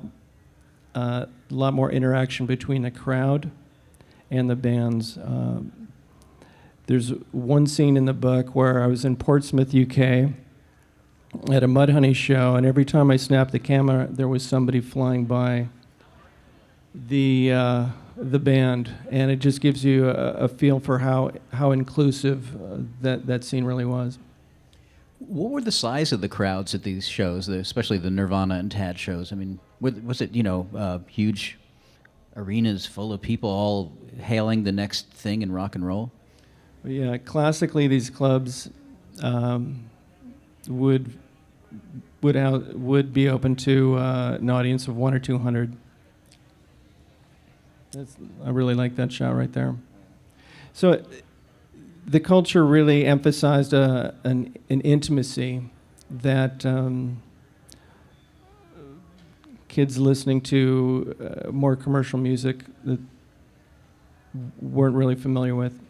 a 0.94 0.98
uh, 0.98 1.26
lot 1.48 1.72
more 1.72 1.90
interaction 1.90 2.44
between 2.44 2.82
the 2.82 2.90
crowd 2.90 3.50
and 4.30 4.48
the 4.48 4.54
bands. 4.54 5.16
Um, 5.16 5.88
there's 6.86 7.10
one 7.32 7.66
scene 7.66 7.96
in 7.96 8.04
the 8.04 8.12
book 8.12 8.54
where 8.54 8.82
I 8.82 8.86
was 8.86 9.06
in 9.06 9.16
Portsmouth, 9.16 9.74
UK, 9.74 10.32
at 11.50 11.62
a 11.62 11.66
Mudhoney 11.66 12.14
show, 12.14 12.56
and 12.56 12.66
every 12.66 12.84
time 12.84 13.10
I 13.10 13.16
snapped 13.16 13.52
the 13.52 13.58
camera, 13.58 14.06
there 14.10 14.28
was 14.28 14.44
somebody 14.44 14.82
flying 14.82 15.24
by 15.24 15.68
the 16.94 17.52
uh, 17.52 17.86
the 18.18 18.38
band, 18.38 18.90
and 19.10 19.30
it 19.30 19.38
just 19.38 19.62
gives 19.62 19.82
you 19.82 20.10
a, 20.10 20.32
a 20.34 20.48
feel 20.48 20.78
for 20.78 20.98
how 20.98 21.32
how 21.54 21.72
inclusive 21.72 22.54
uh, 22.54 22.76
that 23.00 23.26
that 23.26 23.44
scene 23.44 23.64
really 23.64 23.86
was. 23.86 24.18
What 25.26 25.50
were 25.50 25.60
the 25.60 25.72
size 25.72 26.12
of 26.12 26.20
the 26.20 26.28
crowds 26.28 26.74
at 26.74 26.82
these 26.82 27.08
shows, 27.08 27.48
especially 27.48 27.98
the 27.98 28.10
Nirvana 28.10 28.56
and 28.56 28.70
Tad 28.70 28.98
shows? 28.98 29.32
I 29.32 29.36
mean, 29.36 29.58
was 29.80 30.20
it 30.20 30.34
you 30.34 30.42
know 30.42 30.68
uh, 30.74 30.98
huge 31.06 31.58
arenas 32.36 32.86
full 32.86 33.12
of 33.12 33.20
people 33.20 33.48
all 33.48 33.92
hailing 34.20 34.64
the 34.64 34.72
next 34.72 35.08
thing 35.10 35.42
in 35.42 35.52
rock 35.52 35.74
and 35.74 35.86
roll? 35.86 36.10
Yeah, 36.84 37.16
classically 37.16 37.86
these 37.88 38.10
clubs 38.10 38.68
um, 39.22 39.88
would 40.68 41.12
would 42.20 42.36
out, 42.36 42.78
would 42.78 43.12
be 43.12 43.28
open 43.28 43.56
to 43.56 43.96
uh, 43.96 44.38
an 44.40 44.50
audience 44.50 44.88
of 44.88 44.96
one 44.96 45.14
or 45.14 45.18
two 45.18 45.38
hundred. 45.38 45.76
I 48.44 48.50
really 48.50 48.74
like 48.74 48.96
that 48.96 49.12
shot 49.12 49.36
right 49.36 49.52
there. 49.52 49.76
So 50.72 51.04
the 52.06 52.20
culture 52.20 52.64
really 52.64 53.06
emphasized 53.06 53.72
a, 53.72 53.80
uh, 54.24 54.28
an, 54.28 54.56
an 54.68 54.80
intimacy 54.82 55.62
that 56.10 56.64
um, 56.66 57.22
kids 59.68 59.98
listening 59.98 60.40
to 60.40 61.16
uh, 61.18 61.50
more 61.50 61.76
commercial 61.76 62.18
music 62.18 62.64
that 62.84 63.00
weren't 64.60 64.94
really 64.94 65.14
familiar 65.14 65.54
with. 65.54 65.80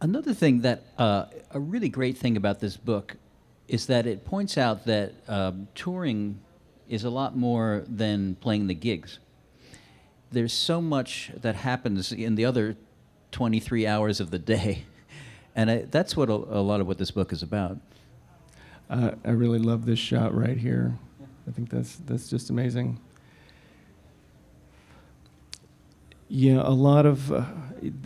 Another 0.00 0.32
thing 0.32 0.62
that 0.62 0.82
uh, 0.98 1.26
a 1.50 1.60
really 1.60 1.88
great 1.88 2.16
thing 2.16 2.36
about 2.36 2.60
this 2.60 2.76
book 2.76 3.16
is 3.68 3.86
that 3.86 4.06
it 4.06 4.24
points 4.24 4.58
out 4.58 4.84
that 4.86 5.12
um, 5.28 5.68
touring 5.74 6.40
is 6.88 7.04
a 7.04 7.10
lot 7.10 7.36
more 7.36 7.84
than 7.86 8.34
playing 8.36 8.66
the 8.66 8.74
gigs. 8.74 9.18
There's 10.32 10.52
so 10.52 10.80
much 10.80 11.30
that 11.40 11.54
happens 11.54 12.12
in 12.12 12.34
the 12.34 12.44
other 12.44 12.76
23 13.32 13.86
hours 13.86 14.20
of 14.20 14.30
the 14.30 14.38
day, 14.38 14.84
and 15.56 15.70
I, 15.70 15.76
that's 15.90 16.16
what 16.16 16.28
a, 16.28 16.34
a, 16.34 16.62
lot 16.62 16.80
of 16.80 16.86
what 16.86 16.98
this 16.98 17.10
book 17.10 17.32
is 17.32 17.42
about. 17.42 17.78
Uh, 18.88 19.12
I 19.24 19.30
really 19.30 19.58
love 19.58 19.86
this 19.86 19.98
shot 19.98 20.34
right 20.34 20.56
here. 20.56 20.98
I 21.48 21.52
think 21.52 21.70
that's 21.70 21.96
that's 21.96 22.28
just 22.28 22.50
amazing. 22.50 22.98
Yeah, 26.32 26.62
a 26.62 26.70
lot 26.70 27.06
of. 27.06 27.32
Uh, 27.32 27.44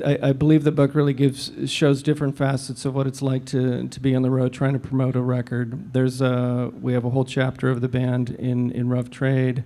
I, 0.04 0.19
I, 0.23 0.33
believe 0.33 0.64
the 0.64 0.73
book 0.73 0.95
really 0.95 1.12
gives 1.12 1.52
shows 1.71 2.02
different 2.02 2.38
facets 2.38 2.87
of 2.87 2.95
what 2.95 3.07
it's 3.07 3.21
like 3.21 3.45
to 3.47 3.87
to 3.87 4.00
be 4.00 4.14
on 4.14 4.23
the 4.23 4.31
road 4.31 4.54
trying 4.54 4.73
to 4.73 4.78
promote 4.78 5.14
a 5.14 5.21
record. 5.21 5.93
There's 5.93 6.23
a 6.23 6.73
we 6.81 6.95
have 6.95 7.04
a 7.04 7.11
whole 7.11 7.26
chapter 7.26 7.69
of 7.69 7.83
the 7.83 7.88
band 7.88 8.31
in 8.31 8.71
in 8.71 8.88
Rough 8.88 9.11
Trade, 9.11 9.62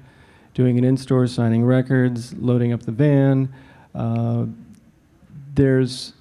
doing 0.55 0.77
an 0.77 0.83
in-store, 0.83 1.29
signing 1.29 1.65
records, 1.65 2.35
loading 2.35 2.73
up 2.73 2.83
the 2.83 2.91
van. 2.91 3.53
Uh, 3.95 4.47
there's 5.55 6.13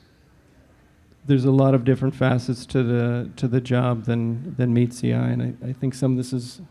there's 1.26 1.46
a 1.46 1.52
lot 1.52 1.74
of 1.74 1.84
different 1.84 2.16
facets 2.16 2.66
to 2.68 2.84
the 2.84 3.30
to 3.36 3.48
the 3.48 3.62
job 3.62 4.06
than 4.06 4.56
than 4.56 4.74
meets 4.74 5.02
the 5.02 5.14
eye, 5.14 5.30
and 5.30 5.58
I, 5.64 5.70
I 5.70 5.74
think 5.74 5.94
some 5.94 6.12
of 6.12 6.18
this 6.18 6.34
is 6.34 6.62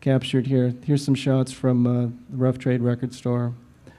captured 0.00 0.46
here. 0.46 0.74
Here's 0.84 1.04
some 1.04 1.14
shots 1.14 1.52
from 1.52 1.86
uh, 1.86 2.02
the 2.30 2.36
Rough 2.36 2.58
Trade 2.58 2.82
record 2.82 3.14
store, 3.14 3.54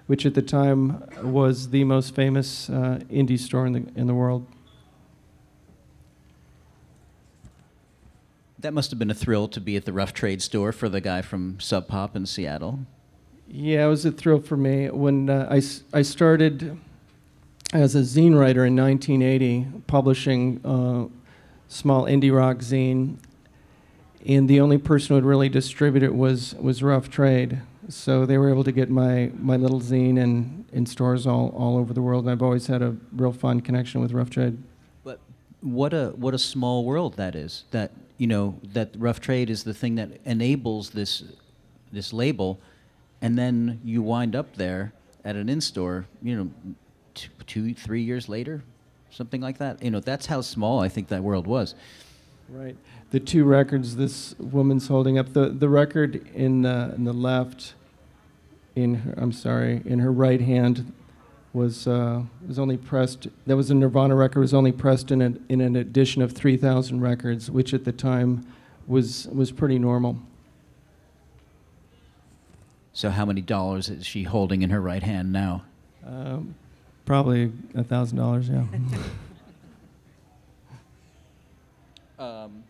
which 0.08 0.26
at 0.26 0.36
the 0.36 0.42
time 0.42 1.04
was 1.24 1.70
the 1.70 1.84
most 1.84 2.14
famous 2.14 2.70
uh, 2.70 3.00
indie 3.12 3.40
store 3.40 3.66
in 3.66 3.74
the, 3.74 3.86
in 3.96 4.08
the 4.08 4.14
world. 4.14 4.46
That 8.60 8.74
must 8.74 8.92
have 8.92 9.00
been 9.00 9.12
a 9.12 9.16
thrill 9.16 9.48
to 9.50 9.60
be 9.60 9.76
at 9.76 9.86
the 9.86 9.94
Rough 9.94 10.14
Trade 10.14 10.42
store 10.42 10.72
for 10.72 10.88
the 10.88 11.02
guy 11.02 11.22
from 11.22 11.60
Sub 11.60 11.88
Pop 11.88 12.16
in 12.16 12.26
Seattle. 12.26 12.80
Yeah, 13.48 13.86
it 13.86 13.90
was 13.90 14.06
a 14.06 14.12
thrill 14.12 14.40
for 14.40 14.56
me. 14.56 14.90
When 14.90 15.30
uh, 15.30 15.48
I, 15.50 15.62
I 15.98 16.02
started 16.02 16.78
as 17.74 17.96
a 17.96 18.00
zine 18.00 18.40
writer 18.40 18.66
in 18.66 18.76
1980, 18.76 19.68
publishing 19.88 20.62
uh, 20.64 21.08
small 21.68 22.06
indie 22.06 22.34
rock 22.34 22.58
zine 22.60 23.18
and 24.26 24.50
the 24.50 24.60
only 24.60 24.78
person 24.78 25.10
who 25.10 25.16
would 25.16 25.26
really 25.26 25.50
distribute 25.50 26.04
it 26.04 26.16
was 26.16 26.56
was 26.56 26.82
Rough 26.82 27.10
Trade. 27.10 27.62
So 27.90 28.26
they 28.26 28.38
were 28.38 28.50
able 28.50 28.64
to 28.64 28.72
get 28.72 28.90
my 28.90 29.32
my 29.38 29.58
little 29.58 29.82
zine 29.82 30.18
in 30.18 30.66
in 30.72 30.86
stores 30.86 31.28
all 31.28 31.50
all 31.50 31.78
over 31.78 31.94
the 31.94 32.02
world. 32.02 32.24
And 32.24 32.32
I've 32.32 32.42
always 32.42 32.68
had 32.68 32.82
a 32.82 32.96
real 33.12 33.34
fun 33.34 33.62
connection 33.62 34.02
with 34.02 34.12
Rough 34.12 34.30
Trade. 34.30 34.58
But 35.04 35.20
what 35.62 35.94
a 35.94 36.14
what 36.16 36.34
a 36.34 36.40
small 36.40 36.86
world 36.86 37.18
that 37.18 37.36
is. 37.36 37.66
That 37.72 37.92
you 38.18 38.28
know 38.28 38.60
that 38.64 38.92
Rough 38.98 39.20
Trade 39.20 39.50
is 39.50 39.64
the 39.64 39.74
thing 39.74 39.96
that 39.96 40.10
enables 40.24 40.92
this 40.92 41.24
this 41.92 42.14
label, 42.14 42.60
and 43.22 43.38
then 43.38 43.82
you 43.84 44.02
wind 44.02 44.36
up 44.36 44.56
there 44.56 44.94
at 45.26 45.36
an 45.36 45.50
in 45.50 45.60
store. 45.60 46.06
You 46.22 46.38
know, 46.38 46.76
two, 47.14 47.30
two 47.46 47.74
three 47.74 48.02
years 48.02 48.30
later, 48.30 48.64
something 49.10 49.42
like 49.42 49.58
that. 49.60 49.84
You 49.84 49.92
know, 49.92 50.00
that's 50.00 50.26
how 50.26 50.42
small 50.42 50.80
I 50.80 50.90
think 50.90 51.10
that 51.10 51.24
world 51.24 51.48
was. 51.48 51.76
Right 52.50 52.76
the 53.14 53.20
two 53.20 53.44
records 53.44 53.96
this 53.96 54.34
woman's 54.40 54.88
holding 54.88 55.20
up. 55.20 55.34
The 55.34 55.50
the 55.50 55.70
record 55.70 56.28
in 56.34 56.64
the 56.64 56.94
in 56.96 57.04
the 57.04 57.14
left, 57.14 57.76
in 58.76 58.96
her, 58.96 59.14
I'm 59.18 59.32
sorry, 59.32 59.84
in 59.86 60.00
her 60.00 60.12
right 60.12 60.42
hand, 60.42 60.92
was 61.54 61.88
uh, 61.88 62.24
was 62.48 62.58
only 62.58 62.76
pressed. 62.76 63.28
That 63.46 63.56
was 63.56 63.70
a 63.70 63.76
Nirvana 63.76 64.16
record. 64.16 64.40
Was 64.40 64.54
only 64.54 64.72
pressed 64.72 65.12
in 65.12 65.22
an 65.22 65.46
in 65.48 65.62
an 65.62 65.76
edition 65.76 66.24
of 66.24 66.32
3,000 66.32 67.02
records, 67.02 67.52
which 67.52 67.72
at 67.72 67.86
the 67.86 67.92
time 67.92 68.48
was 68.88 69.28
was 69.28 69.52
pretty 69.52 69.78
normal. 69.78 70.18
So 72.94 73.12
how 73.12 73.26
many 73.26 73.42
dollars 73.42 73.90
is 73.90 74.08
she 74.08 74.24
holding 74.24 74.64
in 74.64 74.72
her 74.72 74.82
right 74.82 75.04
hand 75.04 75.32
now? 75.32 75.66
Um, 76.04 76.56
probably 77.06 77.52
a 77.76 77.84
thousand 77.84 78.18
dollars. 78.18 78.50
Yeah. 78.50 78.66
um, 82.20 82.64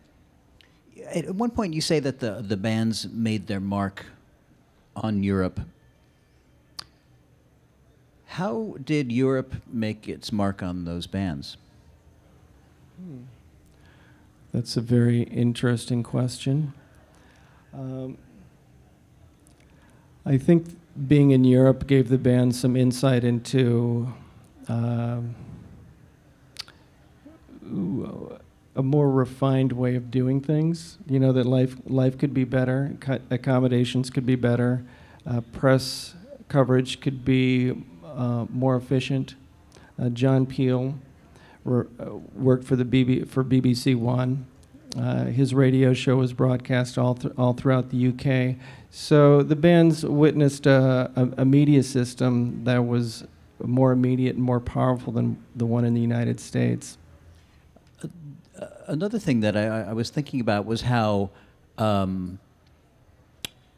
at 1.06 1.34
one 1.34 1.50
point 1.50 1.74
you 1.74 1.80
say 1.80 2.00
that 2.00 2.20
the 2.20 2.42
the 2.46 2.56
bands 2.56 3.08
made 3.08 3.46
their 3.46 3.60
mark 3.60 4.06
on 4.96 5.22
Europe. 5.22 5.60
How 8.26 8.76
did 8.82 9.12
Europe 9.12 9.54
make 9.72 10.08
its 10.08 10.32
mark 10.32 10.62
on 10.62 10.84
those 10.84 11.06
bands? 11.06 11.56
Hmm. 12.98 13.22
That's 14.52 14.76
a 14.76 14.80
very 14.80 15.22
interesting 15.22 16.02
question. 16.02 16.72
Um, 17.72 18.18
I 20.26 20.38
think 20.38 20.66
being 21.08 21.32
in 21.32 21.44
Europe 21.44 21.86
gave 21.86 22.08
the 22.08 22.18
band 22.18 22.56
some 22.56 22.76
insight 22.76 23.24
into. 23.24 24.12
Um, 24.68 25.34
a 28.76 28.82
more 28.82 29.10
refined 29.10 29.72
way 29.72 29.94
of 29.94 30.10
doing 30.10 30.40
things. 30.40 30.98
You 31.08 31.20
know 31.20 31.32
that 31.32 31.46
life 31.46 31.76
life 31.86 32.18
could 32.18 32.34
be 32.34 32.44
better, 32.44 32.96
accommodations 33.30 34.10
could 34.10 34.26
be 34.26 34.36
better, 34.36 34.84
uh, 35.26 35.40
press 35.52 36.14
coverage 36.48 37.00
could 37.00 37.24
be 37.24 37.72
uh, 38.04 38.46
more 38.50 38.76
efficient. 38.76 39.34
Uh, 39.98 40.08
John 40.08 40.46
Peel 40.46 40.94
uh, 41.66 41.82
worked 42.34 42.64
for 42.64 42.76
the 42.76 42.84
BB, 42.84 43.28
for 43.28 43.44
BBC 43.44 43.96
One. 43.96 44.46
Uh, 44.96 45.24
his 45.24 45.52
radio 45.54 45.92
show 45.92 46.16
was 46.16 46.32
broadcast 46.32 46.98
all 46.98 47.14
th- 47.14 47.34
all 47.36 47.52
throughout 47.52 47.90
the 47.90 48.08
UK. 48.08 48.56
So 48.90 49.42
the 49.42 49.56
bands 49.56 50.04
witnessed 50.04 50.66
a, 50.66 51.10
a, 51.16 51.42
a 51.42 51.44
media 51.44 51.82
system 51.82 52.62
that 52.64 52.86
was 52.86 53.24
more 53.62 53.92
immediate 53.92 54.34
and 54.36 54.44
more 54.44 54.60
powerful 54.60 55.12
than 55.12 55.36
the 55.54 55.66
one 55.66 55.84
in 55.84 55.94
the 55.94 56.00
United 56.00 56.40
States 56.40 56.98
another 58.86 59.18
thing 59.18 59.40
that 59.40 59.56
I, 59.56 59.66
I 59.82 59.92
was 59.92 60.10
thinking 60.10 60.40
about 60.40 60.66
was 60.66 60.82
how 60.82 61.30
um, 61.78 62.38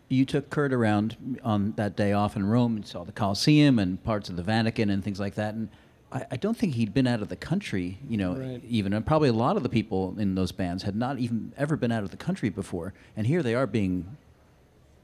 you 0.09 0.25
took 0.25 0.51
Kurt 0.51 0.73
around 0.73 1.39
on 1.43 1.73
that 1.77 1.97
day 1.97 2.13
off 2.13 2.37
in 2.37 2.47
Rome 2.47 2.77
and 2.77 2.87
saw 2.87 3.05
the 3.05 3.13
Colosseum 3.13 3.79
and 3.79 4.03
parts 4.05 4.29
of 4.29 4.37
the 4.37 4.43
Vatican 4.43 4.91
and 4.91 5.03
things 5.03 5.19
like 5.19 5.35
that. 5.37 5.55
And 5.55 5.69
I, 6.13 6.25
I 6.33 6.37
don't 6.37 6.57
think 6.57 6.75
he'd 6.75 6.95
been 6.95 7.07
out 7.07 7.23
of 7.23 7.29
the 7.29 7.37
country, 7.37 7.99
you 8.09 8.17
know, 8.17 8.35
Right. 8.35 8.63
even. 8.69 8.93
And 8.93 9.05
probably 9.05 9.29
a 9.29 9.33
lot 9.35 9.57
of 9.57 9.63
the 9.63 9.69
people 9.69 10.15
in 10.19 10.35
those 10.35 10.53
bands 10.53 10.83
had 10.83 10.95
not 10.97 11.19
even 11.19 11.53
ever 11.57 11.77
been 11.77 11.93
out 11.93 12.03
of 12.03 12.11
the 12.11 12.17
country 12.17 12.49
before. 12.49 12.93
And 13.17 13.27
here 13.27 13.43
they 13.43 13.55
are 13.55 13.67
being 13.67 14.17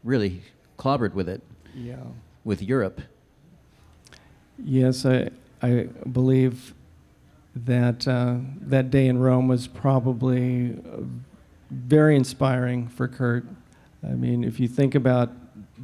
really 0.05 0.43
clobbered 0.79 1.15
with 1.15 1.29
it, 1.29 1.43
Yeah. 1.75 1.97
with 2.45 2.63
Europe. 2.63 3.01
Yes, 4.65 5.05
I, 5.05 5.31
I 5.61 5.89
believe 6.11 6.75
that 7.55 8.07
uh, 8.07 8.37
that 8.61 8.91
day 8.91 9.07
in 9.07 9.19
Rome 9.19 9.49
was 9.49 9.67
probably 9.67 10.73
uh, 10.73 11.03
very 11.71 12.17
inspiring 12.17 12.89
for 12.89 13.09
Kurt. 13.09 13.45
I 14.05 14.13
mean, 14.13 14.45
if 14.45 14.59
you 14.59 14.69
think 14.69 14.95
about 14.95 15.31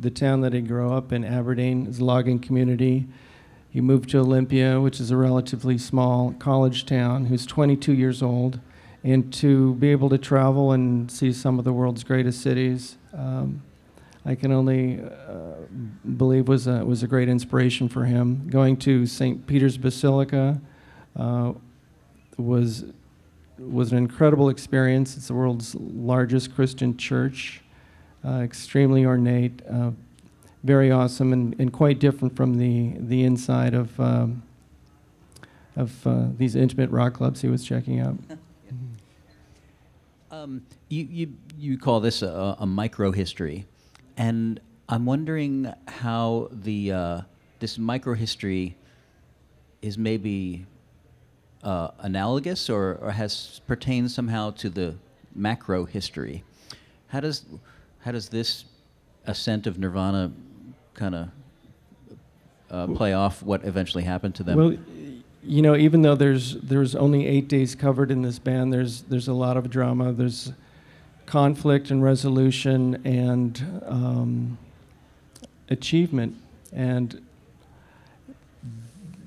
the 0.01 0.11
town 0.11 0.41
that 0.43 0.53
he 0.53 0.61
grew 0.61 0.93
up 0.93 1.13
in, 1.13 1.25
Aberdeen, 1.25 1.87
is 1.87 2.01
logging 2.01 2.39
community. 2.39 3.07
He 3.71 3.81
moved 3.81 4.11
to 4.11 4.19
Olympia, 4.19 4.81
which 4.81 5.01
is 5.01 5.11
a 5.11 5.17
relatively 5.17 5.77
small 5.77 6.33
college 6.39 6.87
town, 6.87 7.27
who's 7.27 7.45
22 7.47 7.93
years 7.93 8.23
old, 8.23 8.61
and 9.03 9.33
to 9.35 9.75
be 9.75 9.91
able 9.91 10.09
to 10.09 10.19
travel 10.19 10.73
and 10.73 11.11
see 11.11 11.33
some 11.33 11.59
of 11.59 11.65
the 11.65 11.73
world's 11.73 12.05
greatest 12.05 12.41
cities. 12.41 12.97
Um, 13.13 13.63
I 14.29 14.35
can 14.35 14.53
only 14.53 15.01
uh, 15.01 15.55
believe 16.19 16.49
was 16.49 16.67
a, 16.67 16.85
was 16.85 17.03
a 17.03 17.07
great 17.07 17.31
inspiration 17.31 17.89
for 17.89 18.05
him. 18.05 18.47
Going 18.51 18.77
to 18.79 19.07
St. 19.07 19.47
Peter's 19.47 19.79
Basilica 19.79 20.61
uh, 21.17 21.55
was 22.37 22.85
was 23.59 23.91
an 23.91 23.97
incredible 23.97 24.51
experience. 24.51 25.17
It's 25.17 25.29
the 25.29 25.35
world's 25.35 25.75
largest 25.77 26.55
Christian 26.55 26.99
church, 26.99 27.63
uh, 28.23 28.41
extremely 28.41 29.07
ornate, 29.07 29.63
uh, 29.67 29.93
very 30.63 30.91
awesome, 30.91 31.33
and, 31.33 31.59
and 31.59 31.73
quite 31.73 31.99
different 31.99 32.37
from 32.37 32.59
the 32.59 32.97
the 32.99 33.25
inside 33.25 33.73
of 33.73 33.99
um, 33.99 34.43
of 35.75 36.07
uh, 36.07 36.27
these 36.37 36.55
intimate 36.55 36.91
rock 36.91 37.15
clubs 37.15 37.41
he 37.41 37.49
was 37.49 37.65
checking 37.65 37.99
out. 37.99 38.19
Um, 40.31 40.63
you, 40.91 41.09
you, 41.11 41.33
you 41.57 41.79
call 41.79 42.01
this 42.01 42.21
a, 42.21 42.55
a 42.59 42.67
micro 42.67 43.13
history, 43.13 43.67
and 44.19 44.61
I'm 44.89 45.07
wondering 45.07 45.73
how 45.87 46.49
the 46.51 46.93
uh, 46.93 47.21
this 47.61 47.79
micro 47.79 48.15
history 48.15 48.77
is 49.81 49.97
maybe 49.97 50.67
uh, 51.63 51.89
analogous 52.01 52.69
or, 52.69 52.99
or 53.01 53.13
has 53.13 53.61
pertains 53.67 54.15
somehow 54.15 54.51
to 54.51 54.69
the 54.69 54.97
macro 55.35 55.85
history. 55.85 56.43
How 57.07 57.21
does 57.21 57.45
how 58.01 58.13
does 58.13 58.29
this 58.29 58.65
ascent 59.25 59.67
of 59.67 59.79
Nirvana 59.79 60.33
kind 60.95 61.15
of 61.15 61.29
uh, 62.71 62.87
play 62.89 63.13
off 63.13 63.43
what 63.43 63.65
eventually 63.65 64.05
happened 64.05 64.35
to 64.35 64.43
them? 64.43 64.57
Well, 64.57 64.77
you 65.45 65.63
know, 65.63 65.77
even 65.77 66.03
though 66.03 66.17
there's 66.17 66.57
there's 66.57 66.97
only 66.97 67.27
eight 67.27 67.47
days 67.47 67.77
covered 67.77 68.11
in 68.11 68.23
this 68.23 68.41
band, 68.41 68.73
there's 68.73 69.03
there's 69.03 69.29
a 69.29 69.33
lot 69.33 69.57
of 69.57 69.71
drama. 69.71 70.13
There's 70.13 70.53
conflict 71.29 71.91
and 71.91 72.03
resolution 72.03 72.99
and 73.05 73.83
um, 73.87 74.59
achievement. 75.69 76.35
And 76.73 77.21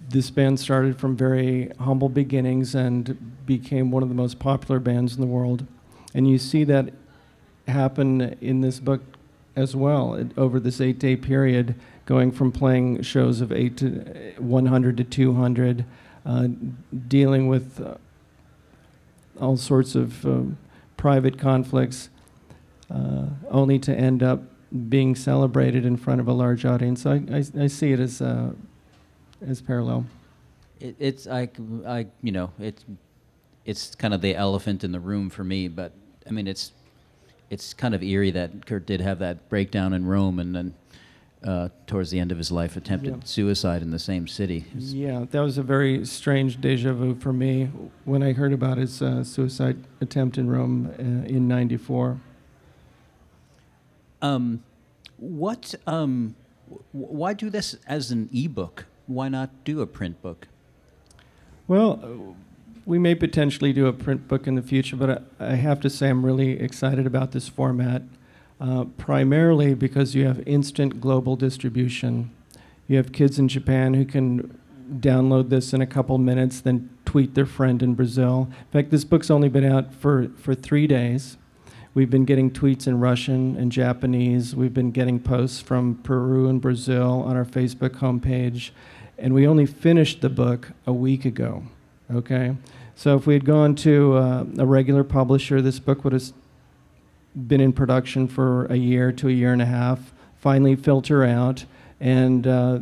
this 0.10 0.32
band 0.32 0.60
started 0.60 1.00
from 1.00 1.16
very 1.16 1.72
humble 1.80 2.10
beginnings 2.10 2.74
and 2.74 3.46
became 3.46 3.92
one 3.92 4.02
of 4.02 4.10
the 4.10 4.16
most 4.16 4.40
popular 4.40 4.80
bands 4.80 5.14
in 5.14 5.22
the 5.22 5.28
world. 5.28 5.68
And 6.16 6.28
you 6.28 6.40
see 6.40 6.64
that 6.64 6.92
happen 7.68 8.36
in 8.42 8.62
this 8.62 8.80
book 8.80 9.02
as 9.56 9.76
well 9.76 10.16
it, 10.16 10.36
over 10.36 10.60
this 10.60 10.82
eight 10.82 10.98
day 10.98 11.16
period, 11.16 11.76
going 12.08 12.32
from 12.32 12.52
playing 12.52 13.04
shows 13.04 13.42
of 13.42 13.52
eight 13.52 13.78
to 13.78 14.34
100 14.40 14.98
to 14.98 15.04
200, 15.04 15.86
uh, 16.26 16.48
dealing 17.08 17.48
with 17.48 17.80
uh, 17.80 17.94
all 19.40 19.56
sorts 19.56 19.94
of 19.94 20.26
um, 20.26 20.58
private 21.02 21.40
conflicts, 21.40 22.12
uh, 22.92 23.26
only 23.50 23.80
to 23.80 23.92
end 23.92 24.22
up 24.22 24.44
being 24.88 25.16
celebrated 25.16 25.84
in 25.84 25.98
front 25.98 26.22
of 26.22 26.28
a 26.28 26.32
large 26.32 26.64
audience. 26.64 27.02
So 27.02 27.14
I, 27.14 27.38
I, 27.38 27.64
I 27.64 27.66
see 27.66 27.92
it 27.92 28.00
as, 28.00 28.22
uh, 28.22 28.52
as 29.44 29.62
parallel. 29.62 30.06
It, 30.80 30.96
it's 31.00 31.26
I, 31.26 31.50
I 31.88 32.06
you 32.22 32.32
know 32.32 32.52
it's 32.60 32.86
it's 33.66 33.96
kind 33.96 34.14
of 34.14 34.22
the 34.22 34.36
elephant 34.36 34.84
in 34.84 34.92
the 34.92 35.00
room 35.00 35.32
for 35.32 35.44
me. 35.44 35.68
But 35.68 35.92
I 36.28 36.32
mean 36.32 36.48
it's 36.48 36.72
it's 37.50 37.74
kind 37.74 37.96
of 37.96 38.04
eerie 38.04 38.30
that 38.32 38.68
Kurt 38.68 38.86
did 38.86 39.02
have 39.02 39.18
that 39.20 39.50
breakdown 39.50 39.94
in 39.94 40.06
Rome 40.06 40.40
and 40.40 40.54
then 40.56 40.76
uh, 41.44 41.70
towards 41.88 42.12
the 42.12 42.20
end 42.20 42.32
of 42.32 42.38
his 42.38 42.52
life 42.52 42.78
attempted 42.78 43.14
Yeah. 43.16 43.24
suicide 43.24 43.82
in 43.82 43.90
the 43.92 43.98
same 44.00 44.28
city. 44.28 44.66
Yeah, 44.78 45.26
that 45.32 45.40
was 45.42 45.58
a 45.58 45.64
very 45.64 46.06
strange 46.06 46.62
deja 46.62 46.94
vu 46.94 47.16
for 47.16 47.34
me 47.34 47.66
when 48.06 48.22
I 48.22 48.34
heard 48.34 48.54
about 48.54 48.78
his 48.78 49.02
uh, 49.02 49.24
suicide 49.24 49.78
attempt 50.02 50.38
in 50.38 50.50
Rome 50.50 50.92
uh, 51.00 51.02
in 51.28 51.48
'94. 51.48 52.20
Um, 54.22 54.64
what 55.18 55.74
um, 55.88 56.36
w- 56.68 56.82
why 56.92 57.34
do 57.34 57.50
this 57.50 57.76
as 57.88 58.12
an 58.12 58.30
ebook? 58.34 58.86
Why 59.08 59.28
not 59.30 59.50
do 59.64 59.82
a 59.82 59.88
print 59.88 60.22
book? 60.22 60.48
Well, 61.68 62.00
uh, 62.04 62.34
we 62.86 63.00
may 63.00 63.16
potentially 63.16 63.74
do 63.74 63.88
a 63.88 63.94
print 63.94 64.28
book 64.28 64.48
in 64.48 64.56
the 64.56 64.62
future, 64.62 64.96
but 64.96 65.24
I, 65.40 65.54
I 65.54 65.56
have 65.56 65.80
to 65.82 65.90
say 65.90 66.10
I'm 66.10 66.26
really 66.26 66.60
excited 66.60 67.06
about 67.08 67.32
this 67.32 67.48
format, 67.48 68.04
uh, 68.62 68.86
primarily 68.98 69.74
because 69.74 70.14
you 70.14 70.26
have 70.28 70.48
instant 70.48 71.02
global 71.02 71.36
distribution. 71.36 72.30
You 72.88 72.98
have 72.98 73.12
kids 73.12 73.40
in 73.40 73.48
Japan 73.48 73.96
who 73.96 74.06
can 74.06 74.58
download 75.00 75.50
this 75.50 75.74
in 75.74 75.82
a 75.82 75.88
couple 75.88 76.18
minutes, 76.18 76.62
then 76.62 76.90
tweet 77.04 77.34
their 77.34 77.46
friend 77.46 77.82
in 77.82 77.96
Brazil. 77.96 78.50
In 78.52 78.72
fact, 78.72 78.92
this 78.92 79.04
book's 79.04 79.32
only 79.32 79.50
been 79.50 79.66
out 79.66 79.94
for, 79.94 80.28
for 80.38 80.54
three 80.54 80.86
days. 80.86 81.38
We've 81.94 82.10
been 82.10 82.24
getting 82.26 82.52
tweets 82.52 82.88
in 82.88 83.00
Russian 83.00 83.58
and 83.58 83.72
Japanese. 83.72 84.56
We've 84.56 84.74
been 84.74 84.92
getting 84.92 85.20
posts 85.20 85.60
from 85.60 85.96
Peru 86.04 86.48
and 86.48 86.62
Brazil 86.62 87.24
on 87.26 87.36
our 87.36 87.46
Facebook 87.46 87.98
homepage. 87.98 88.70
And 89.18 89.34
we 89.34 89.48
only 89.48 89.66
finished 89.66 90.22
the 90.22 90.30
book 90.30 90.72
a 90.86 90.94
week 90.94 91.26
ago. 91.26 91.64
Okay? 92.14 92.56
So 92.96 93.16
if 93.18 93.26
we 93.26 93.34
had 93.34 93.46
gone 93.46 93.76
to 93.78 94.14
uh, 94.14 94.46
a 94.60 94.66
regular 94.66 95.04
publisher, 95.04 95.62
this 95.62 95.80
book 95.80 96.04
would 96.04 96.14
have 96.14 96.32
been 97.36 97.62
in 97.62 97.74
production 97.74 98.28
for 98.28 98.66
a 98.66 98.76
year 98.76 99.12
to 99.14 99.28
a 99.28 99.32
year 99.32 99.54
and 99.54 99.62
a 99.62 99.66
half, 99.66 100.14
finally 100.40 100.76
filter 100.76 101.24
out, 101.24 101.66
and 102.00 102.48
uh, 102.48 102.80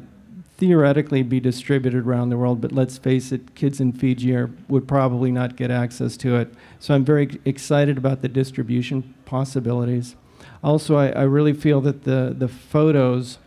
theoretically 0.57 1.23
be 1.23 1.39
distributed 1.39 2.05
around 2.05 2.29
the 2.29 2.37
world. 2.37 2.59
But 2.59 2.71
let's 2.71 2.97
face 2.97 3.31
it, 3.31 3.55
kids 3.55 3.79
in 3.79 3.93
Fiji 3.93 4.35
are, 4.35 4.49
would 4.67 4.87
probably 4.87 5.31
not 5.31 5.55
get 5.55 5.71
access 5.71 6.17
to 6.17 6.35
it. 6.35 6.53
So 6.79 6.93
I'm 6.93 7.05
very 7.05 7.39
excited 7.45 7.97
about 7.97 8.21
the 8.21 8.27
distribution 8.27 9.13
possibilities. 9.25 10.15
Also, 10.63 10.95
I, 10.95 11.09
I 11.09 11.23
really 11.23 11.53
feel 11.53 11.79
that 11.81 12.03
the, 12.03 12.35
the 12.37 12.47
photos 12.47 13.37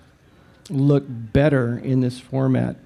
look 0.70 1.04
better 1.06 1.78
in 1.78 2.00
this 2.00 2.18
format. 2.18 2.76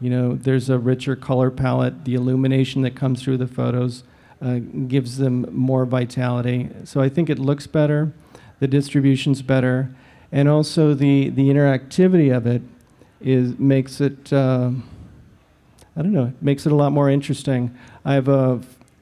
You 0.00 0.10
know, 0.10 0.34
there's 0.34 0.68
a 0.68 0.78
richer 0.78 1.16
color 1.16 1.50
palette. 1.50 2.04
The 2.04 2.14
illumination 2.14 2.82
that 2.82 2.94
comes 2.94 3.22
through 3.22 3.38
the 3.38 3.46
photos 3.46 4.02
uh, 4.40 4.58
gives 4.88 5.18
them 5.18 5.46
more 5.52 5.84
vitality. 5.84 6.68
So 6.84 7.00
I 7.00 7.08
think 7.08 7.28
it 7.28 7.38
looks 7.38 7.66
better. 7.66 8.12
The 8.58 8.68
distribution's 8.68 9.42
better, 9.42 9.90
and 10.30 10.48
also 10.48 10.94
the 10.94 11.30
the 11.30 11.48
interactivity 11.48 12.34
of 12.34 12.46
it 12.46 12.62
is 13.20 13.58
makes 13.58 14.00
it. 14.00 14.32
Uh, 14.32 14.72
I 15.96 16.02
don't 16.02 16.12
know. 16.12 16.32
Makes 16.40 16.66
it 16.66 16.72
a 16.72 16.76
lot 16.76 16.92
more 16.92 17.10
interesting. 17.10 17.76
I 18.04 18.14
have 18.14 18.28
a 18.28 18.60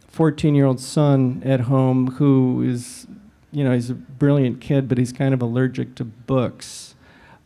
14 0.09 0.55
year 0.55 0.65
old 0.65 0.81
son 0.81 1.43
at 1.45 1.61
home 1.61 2.13
who 2.13 2.63
is, 2.63 3.07
you 3.53 3.63
know, 3.63 3.73
he's 3.73 3.91
a 3.91 3.95
brilliant 3.95 4.61
kid, 4.61 4.89
but 4.89 4.99
he's 4.99 5.13
kind 5.13 5.35
of 5.35 5.43
allergic 5.43 5.95
to 5.97 6.05
books. 6.05 6.95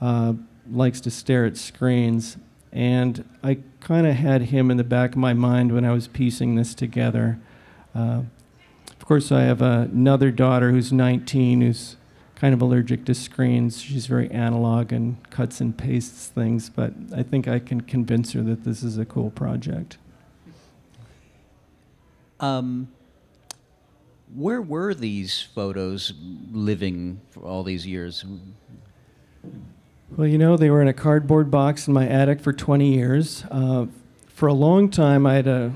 Uh, 0.00 0.34
likes 0.70 1.00
to 1.02 1.10
stare 1.10 1.44
at 1.44 1.56
screens. 1.56 2.36
And 2.72 3.28
I 3.42 3.58
kind 3.80 4.06
of 4.06 4.14
had 4.14 4.42
him 4.42 4.70
in 4.70 4.78
the 4.78 4.84
back 4.84 5.10
of 5.10 5.18
my 5.18 5.34
mind 5.34 5.72
when 5.72 5.84
I 5.84 5.92
was 5.92 6.08
piecing 6.08 6.54
this 6.54 6.74
together. 6.74 7.38
Uh, 7.94 8.22
of 8.88 9.06
course, 9.06 9.32
I 9.32 9.42
have 9.42 9.62
another 9.62 10.30
daughter 10.30 10.70
who's 10.70 10.92
19 10.92 11.60
who's 11.60 11.96
kind 12.34 12.54
of 12.54 12.62
allergic 12.62 13.04
to 13.04 13.14
screens. 13.14 13.80
She's 13.80 14.06
very 14.06 14.30
analog 14.30 14.92
and 14.92 15.30
cuts 15.30 15.60
and 15.60 15.76
pastes 15.76 16.26
things, 16.26 16.70
but 16.70 16.92
I 17.14 17.22
think 17.22 17.46
I 17.46 17.58
can 17.58 17.82
convince 17.82 18.32
her 18.32 18.42
that 18.42 18.64
this 18.64 18.82
is 18.82 18.98
a 18.98 19.04
cool 19.04 19.30
project. 19.30 19.98
Um, 22.40 22.88
where 24.34 24.60
were 24.60 24.94
these 24.94 25.40
photos 25.40 26.12
living 26.50 27.20
for 27.30 27.44
all 27.44 27.62
these 27.62 27.86
years? 27.86 28.24
Well, 30.16 30.26
you 30.26 30.38
know, 30.38 30.56
they 30.56 30.70
were 30.70 30.82
in 30.82 30.88
a 30.88 30.92
cardboard 30.92 31.50
box 31.50 31.86
in 31.86 31.94
my 31.94 32.08
attic 32.08 32.40
for 32.40 32.52
20 32.52 32.92
years. 32.92 33.44
Uh, 33.50 33.86
for 34.26 34.48
a 34.48 34.52
long 34.52 34.90
time, 34.90 35.26
I 35.26 35.34
had 35.34 35.46
a 35.46 35.72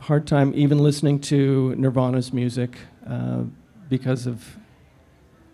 hard 0.00 0.26
time 0.26 0.52
even 0.54 0.78
listening 0.78 1.20
to 1.20 1.74
Nirvana's 1.76 2.32
music 2.32 2.78
uh, 3.06 3.42
because 3.88 4.26
of 4.26 4.56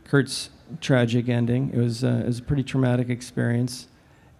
Kurt's 0.04 0.50
tragic 0.80 1.28
ending. 1.28 1.70
It 1.72 1.78
was, 1.78 2.04
uh, 2.04 2.20
it 2.22 2.26
was 2.26 2.38
a 2.38 2.42
pretty 2.42 2.62
traumatic 2.62 3.08
experience. 3.08 3.88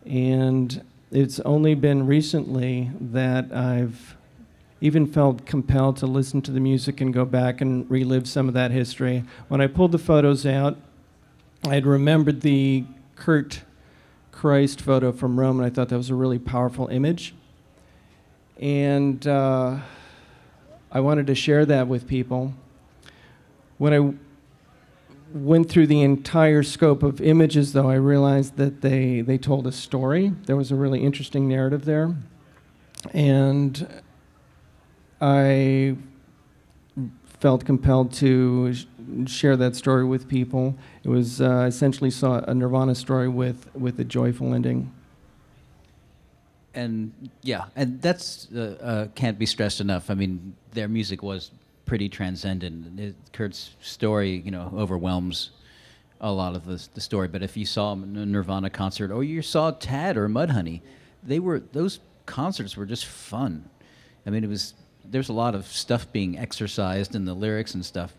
And 0.05 0.83
it's 1.11 1.41
only 1.41 1.75
been 1.75 2.07
recently 2.07 2.91
that 3.01 3.53
I've 3.53 4.17
even 4.81 5.07
felt 5.07 5.47
compelled 5.47 5.97
to 5.97 6.07
listen 6.07 6.43
to 6.43 6.51
the 6.51 6.61
music 6.61 7.01
and 7.01 7.13
go 7.13 7.25
back 7.25 7.61
and 7.61 7.91
relive 7.91 8.29
some 8.29 8.47
of 8.47 8.55
that 8.55 8.71
history. 8.71 9.25
When 9.49 9.61
I 9.61 9.67
pulled 9.67 9.93
the 9.93 9.99
photos 9.99 10.47
out, 10.47 10.77
I 11.67 11.75
had 11.75 11.87
remembered 11.87 12.43
the 12.43 12.85
Kurt 13.17 13.63
Christ 14.31 14.81
photo 14.81 15.13
from 15.13 15.41
Rome, 15.41 15.59
and 15.59 15.67
I 15.67 15.71
thought 15.71 15.89
that 15.89 15.97
was 15.97 16.11
a 16.11 16.15
really 16.15 16.39
powerful 16.39 16.89
image. 16.89 17.35
And 18.61 19.27
uh, 19.27 19.79
I 20.91 21.01
wanted 21.01 21.27
to 21.27 21.35
share 21.35 21.67
that 21.67 21.89
with 21.89 22.07
people. 22.07 22.55
When 23.79 23.93
I 23.93 24.15
went 25.33 25.69
through 25.69 25.89
the 25.89 26.03
entire 26.03 26.63
scope 26.63 27.03
of 27.03 27.21
images, 27.21 27.73
though, 27.73 27.91
I 27.91 27.97
realized 27.97 28.57
that 28.57 28.81
they, 28.81 29.21
they 29.21 29.39
told 29.39 29.67
a 29.67 29.73
story. 29.73 30.33
There 30.47 30.57
was 30.57 30.71
a 30.71 30.77
really 30.77 31.03
interesting 31.03 31.49
narrative 31.49 31.85
there. 31.85 32.17
And 33.13 34.03
I 35.21 35.97
felt 37.41 37.65
compelled 37.65 38.13
to 38.15 38.73
sh- 38.73 38.87
share 39.27 39.57
that 39.57 39.77
story 39.77 40.05
with 40.05 40.29
people. 40.29 40.77
It 41.05 41.09
was 41.09 41.41
uh, 41.41 41.67
essentially 41.69 42.11
saw 42.11 42.39
a 42.39 42.55
Nirvana 42.55 42.95
story 42.95 43.29
with, 43.29 43.69
with 43.75 44.01
a 44.01 44.05
joyful 44.05 44.55
ending. 44.55 44.93
And 46.77 47.31
yeah, 47.43 47.65
and 47.75 48.01
that's 48.03 48.49
uh, 48.55 48.77
uh, 48.81 49.07
can't 49.15 49.39
be 49.39 49.47
stressed 49.47 49.81
enough. 49.81 50.11
I 50.11 50.15
mean, 50.15 50.55
their 50.73 50.89
music 50.89 51.23
was 51.23 51.51
pretty 51.87 52.09
transcendent. 52.09 53.01
It, 53.01 53.15
Kurt's 53.33 53.71
story, 53.81 54.43
you 54.45 54.51
know, 54.51 54.73
overwhelms 54.77 55.51
a 56.21 56.31
lot 56.31 56.55
of 56.55 56.67
the, 56.67 56.87
the 56.95 57.01
story. 57.01 57.29
But 57.29 57.43
if 57.43 57.57
you 57.57 57.65
saw 57.65 57.93
a 57.93 57.97
Nirvana 57.97 58.71
concert 58.71 59.11
or 59.11 59.25
you 59.25 59.43
saw 59.43 59.71
Tad 59.71 60.17
or 60.17 60.29
Mudhoney, 60.29 60.83
they 61.23 61.39
were 61.39 61.61
those 61.73 62.01
concerts 62.27 62.77
were 62.77 62.87
just 62.87 63.07
fun. 63.07 63.69
I 64.27 64.31
mean, 64.31 64.45
it 64.45 64.51
was 64.51 64.75
there's 65.05 65.29
a 65.29 65.33
lot 65.33 65.55
of 65.55 65.67
stuff 65.67 66.11
being 66.13 66.39
exercised 66.39 67.15
in 67.15 67.25
the 67.25 67.35
lyrics 67.35 67.75
and 67.75 67.85
stuff, 67.85 68.15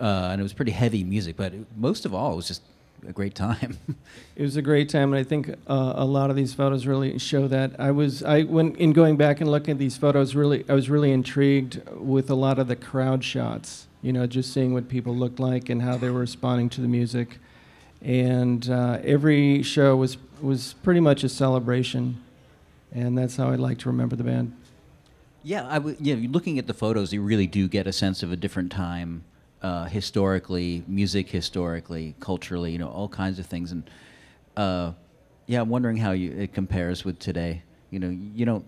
uh, 0.00 0.30
and 0.32 0.40
it 0.40 0.42
was 0.42 0.52
pretty 0.52 0.72
heavy 0.72 1.04
music. 1.04 1.36
But 1.36 1.52
most 1.76 2.06
of 2.06 2.14
all, 2.14 2.32
it 2.32 2.36
was 2.36 2.48
just 2.48 2.62
a 3.06 3.12
great 3.12 3.34
time. 3.34 3.78
it 4.36 4.42
was 4.42 4.56
a 4.56 4.62
great 4.62 4.88
time, 4.88 5.12
and 5.12 5.20
I 5.20 5.24
think 5.24 5.50
uh, 5.66 5.92
a 5.96 6.04
lot 6.04 6.30
of 6.30 6.36
these 6.36 6.54
photos 6.54 6.86
really 6.86 7.18
show 7.18 7.48
that. 7.48 7.78
I 7.78 7.90
was 7.90 8.22
I 8.22 8.42
when 8.42 8.74
in 8.76 8.92
going 8.92 9.16
back 9.16 9.40
and 9.40 9.50
looking 9.50 9.72
at 9.72 9.78
these 9.78 9.96
photos, 9.96 10.34
really 10.34 10.64
I 10.68 10.74
was 10.74 10.90
really 10.90 11.12
intrigued 11.12 11.80
with 11.96 12.30
a 12.30 12.34
lot 12.34 12.58
of 12.58 12.68
the 12.68 12.76
crowd 12.76 13.24
shots. 13.24 13.86
You 14.02 14.12
know, 14.12 14.26
just 14.26 14.52
seeing 14.52 14.72
what 14.72 14.88
people 14.88 15.14
looked 15.14 15.40
like 15.40 15.68
and 15.68 15.82
how 15.82 15.96
they 15.96 16.10
were 16.10 16.20
responding 16.20 16.68
to 16.70 16.80
the 16.80 16.88
music, 16.88 17.38
and 18.02 18.68
uh, 18.68 18.98
every 19.02 19.62
show 19.62 19.96
was 19.96 20.16
was 20.40 20.74
pretty 20.82 21.00
much 21.00 21.22
a 21.24 21.28
celebration, 21.28 22.22
and 22.92 23.16
that's 23.16 23.36
how 23.36 23.50
I 23.50 23.56
like 23.56 23.78
to 23.78 23.88
remember 23.88 24.16
the 24.16 24.24
band. 24.24 24.56
Yeah, 25.42 25.66
I 25.68 25.74
w- 25.74 25.96
yeah. 26.00 26.16
Looking 26.28 26.58
at 26.58 26.66
the 26.66 26.74
photos, 26.74 27.12
you 27.12 27.22
really 27.22 27.46
do 27.46 27.68
get 27.68 27.86
a 27.86 27.92
sense 27.92 28.22
of 28.22 28.30
a 28.32 28.36
different 28.36 28.70
time, 28.70 29.24
uh, 29.62 29.84
historically, 29.84 30.84
music 30.86 31.28
historically, 31.28 32.14
culturally. 32.20 32.72
You 32.72 32.78
know, 32.78 32.88
all 32.88 33.08
kinds 33.08 33.38
of 33.38 33.46
things. 33.46 33.72
And 33.72 33.88
uh, 34.56 34.92
yeah, 35.46 35.60
I'm 35.60 35.68
wondering 35.68 35.96
how 35.96 36.12
you, 36.12 36.32
it 36.32 36.52
compares 36.52 37.04
with 37.04 37.18
today. 37.18 37.62
You 37.90 37.98
know, 37.98 38.08
you 38.08 38.44
don't 38.44 38.66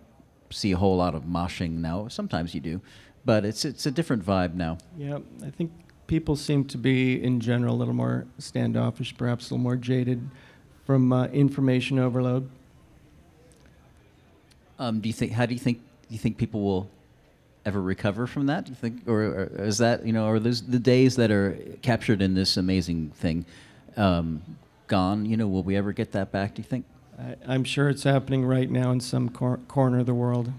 see 0.51 0.73
a 0.73 0.77
whole 0.77 0.97
lot 0.97 1.15
of 1.15 1.25
moshing 1.25 1.79
now. 1.79 2.09
Sometimes 2.09 2.55
you 2.55 2.61
do, 2.61 2.81
but 3.25 3.45
it's 3.45 3.65
it's 3.65 3.87
a 3.87 3.91
different 3.91 4.25
vibe 4.25 4.55
now. 4.55 4.79
Yeah, 4.99 5.19
I 5.45 5.51
think 5.51 5.73
people 6.07 6.37
seem 6.37 6.65
to 6.67 6.79
be, 6.79 7.23
in 7.23 7.41
general, 7.41 7.75
a 7.75 7.79
little 7.79 7.95
more 7.95 8.27
standoffish, 8.39 9.17
perhaps 9.17 9.51
a 9.51 9.55
little 9.55 9.63
more 9.63 9.77
jaded 9.77 10.29
from 10.85 11.13
uh, 11.13 11.27
information 11.27 11.99
overload. 11.99 12.51
Um, 14.79 15.01
do 15.01 15.09
you 15.09 15.13
think? 15.13 15.33
How 15.33 15.47
do 15.47 15.55
you 15.55 15.61
think 15.61 15.79
Do 15.79 16.15
you 16.15 16.19
think 16.19 16.37
people 16.37 16.63
will 16.63 16.91
ever 17.65 17.81
recover 17.81 18.27
from 18.27 18.47
that? 18.47 18.65
Do 18.65 18.71
you 18.71 18.77
think, 18.77 19.03
or, 19.07 19.23
or 19.23 19.65
is 19.65 19.79
that 19.79 20.05
you 20.05 20.13
know, 20.13 20.27
are 20.27 20.39
those 20.39 20.63
the 20.63 20.79
days 20.79 21.17
that 21.17 21.31
are 21.31 21.57
captured 21.83 22.23
in 22.23 22.35
this 22.35 22.57
amazing 22.57 23.11
thing 23.11 23.45
um, 23.97 24.43
gone? 24.87 25.27
You 25.27 25.37
know, 25.37 25.49
will 25.49 25.63
we 25.63 25.77
ever 25.77 25.93
get 25.93 26.13
that 26.13 26.33
back? 26.33 26.55
Do 26.55 26.61
you 26.61 26.69
think? 26.69 26.85
I, 27.47 27.55
am 27.55 27.65
sure 27.65 27.89
it's 27.89 28.03
happening 28.03 28.45
right 28.45 28.71
now 28.71 28.91
in 28.91 29.01
some 29.01 29.29
cor- 29.29 29.61
corner 29.69 30.01
of 30.01 30.07
the 30.07 30.15
world. 30.15 30.53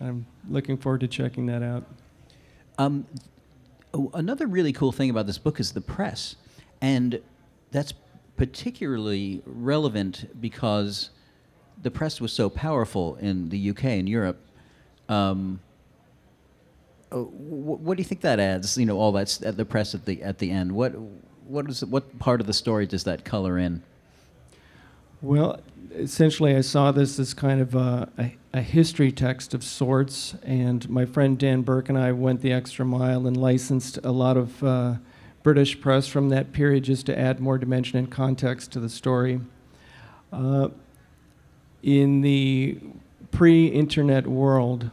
I'm 0.00 0.26
looking 0.48 0.76
forward 0.76 1.00
to 1.00 1.08
checking 1.08 1.46
that 1.46 1.62
out. 1.62 1.84
Um, 2.78 3.06
another 4.12 4.46
really 4.46 4.72
cool 4.72 4.92
thing 4.92 5.08
about 5.08 5.26
this 5.26 5.38
book 5.38 5.58
is 5.58 5.72
the 5.72 5.80
press, 5.80 6.36
and 6.82 7.20
that's 7.70 7.94
particularly 8.36 9.42
relevant 9.46 10.40
because 10.40 11.10
the 11.82 11.90
press 11.90 12.20
was 12.20 12.32
so 12.32 12.50
powerful 12.50 13.16
in 13.16 13.48
the 13.48 13.70
UK 13.70 13.84
and 13.84 14.08
Europe. 14.08 14.38
Um, 15.08 15.60
what 17.10 17.96
do 17.96 18.00
you 18.00 18.04
think 18.04 18.22
that 18.22 18.40
adds? 18.40 18.76
You 18.76 18.86
know, 18.86 18.98
all 18.98 19.12
that 19.12 19.40
at 19.42 19.56
the 19.56 19.64
press 19.64 19.94
at 19.94 20.04
the 20.04 20.22
at 20.22 20.38
the 20.38 20.50
end. 20.50 20.72
What 20.72 20.92
what 21.46 21.68
is 21.68 21.84
what 21.84 22.18
part 22.18 22.40
of 22.40 22.46
the 22.46 22.52
story 22.52 22.86
does 22.86 23.04
that 23.04 23.24
color 23.24 23.58
in? 23.58 23.82
Well, 25.22 25.60
essentially, 25.92 26.54
I 26.54 26.60
saw 26.60 26.92
this 26.92 27.18
as 27.18 27.32
kind 27.32 27.60
of 27.60 27.74
a, 27.74 28.08
a, 28.18 28.36
a, 28.52 28.60
history 28.60 29.10
text 29.10 29.54
of 29.54 29.64
sorts, 29.64 30.34
and 30.42 30.88
my 30.90 31.06
friend 31.06 31.38
Dan 31.38 31.62
Burke 31.62 31.88
and 31.88 31.96
I 31.96 32.12
went 32.12 32.42
the 32.42 32.52
extra 32.52 32.84
mile 32.84 33.26
and 33.26 33.36
licensed 33.36 33.98
a 34.04 34.12
lot 34.12 34.36
of 34.36 34.62
uh, 34.62 34.94
British 35.42 35.80
press 35.80 36.06
from 36.06 36.28
that 36.28 36.52
period 36.52 36.84
just 36.84 37.06
to 37.06 37.18
add 37.18 37.40
more 37.40 37.56
dimension 37.56 37.98
and 37.98 38.10
context 38.10 38.72
to 38.72 38.80
the 38.80 38.90
story. 38.90 39.40
Uh, 40.32 40.68
in 41.82 42.20
the 42.20 42.78
pre 43.30 43.68
internet 43.68 44.26
world, 44.26 44.90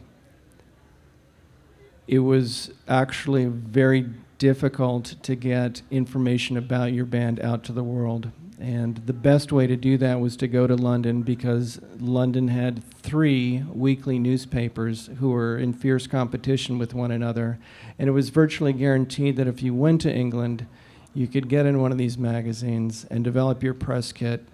it 2.06 2.20
was 2.20 2.70
actually 2.86 3.46
very 3.46 4.08
difficult 4.38 5.14
to 5.22 5.34
get 5.34 5.82
information 5.90 6.56
about 6.56 6.92
your 6.92 7.04
band 7.04 7.40
out 7.40 7.64
to 7.64 7.72
the 7.72 7.84
world. 7.84 8.30
And 8.60 8.96
the 9.06 9.12
best 9.12 9.52
way 9.52 9.66
to 9.66 9.76
do 9.76 9.98
that 9.98 10.20
was 10.20 10.36
to 10.36 10.48
go 10.48 10.66
to 10.66 10.74
London 10.74 11.22
because 11.22 11.80
London 11.98 12.48
had 12.48 12.84
three 12.84 13.64
weekly 13.72 14.18
newspapers 14.18 15.10
who 15.18 15.30
were 15.30 15.56
in 15.56 15.72
fierce 15.72 16.06
competition 16.06 16.78
with 16.78 16.94
one 16.94 17.10
another. 17.10 17.58
And 17.98 18.08
it 18.08 18.12
was 18.12 18.28
virtually 18.28 18.72
guaranteed 18.72 19.36
that 19.36 19.48
if 19.48 19.62
you 19.62 19.74
went 19.74 20.00
to 20.02 20.14
England, 20.14 20.66
you 21.14 21.26
could 21.26 21.48
get 21.48 21.66
in 21.66 21.80
one 21.80 21.92
of 21.92 21.98
these 21.98 22.16
magazines 22.16 23.06
and 23.10 23.24
develop 23.24 23.62
your 23.62 23.74
press 23.74 24.12
kit 24.12 24.44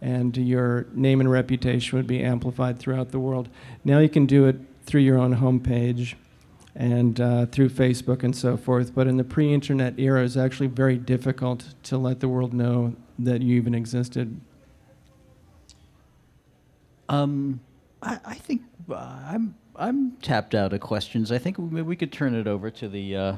and 0.00 0.36
your 0.36 0.86
name 0.94 1.20
and 1.20 1.30
reputation 1.30 1.98
would 1.98 2.06
be 2.06 2.22
amplified 2.22 2.78
throughout 2.78 3.10
the 3.10 3.18
world. 3.18 3.48
Now 3.84 3.98
you 3.98 4.08
can 4.08 4.26
do 4.26 4.46
it 4.46 4.56
through 4.84 5.02
your 5.02 5.18
own 5.18 5.36
homepage 5.36 6.14
and 6.74 7.20
uh, 7.20 7.46
through 7.46 7.68
Facebook 7.70 8.22
and 8.22 8.34
so 8.34 8.56
forth. 8.56 8.94
But 8.94 9.06
in 9.06 9.16
the 9.16 9.24
pre 9.24 9.52
internet 9.52 9.98
era, 9.98 10.24
it's 10.24 10.36
actually 10.36 10.68
very 10.68 10.96
difficult 10.96 11.74
to 11.84 11.98
let 11.98 12.20
the 12.20 12.28
world 12.28 12.54
know 12.54 12.94
that 13.18 13.42
you 13.42 13.56
even 13.56 13.74
existed. 13.74 14.40
Um, 17.08 17.60
I, 18.02 18.20
I 18.24 18.34
think 18.34 18.62
uh, 18.88 18.94
I'm, 18.94 19.54
I'm 19.74 20.12
tapped 20.22 20.54
out 20.54 20.72
of 20.72 20.80
questions. 20.80 21.32
I 21.32 21.38
think 21.38 21.58
maybe 21.58 21.82
we 21.82 21.96
could 21.96 22.12
turn 22.12 22.34
it 22.34 22.46
over 22.46 22.70
to 22.70 22.88
the, 22.88 23.16
uh, 23.16 23.36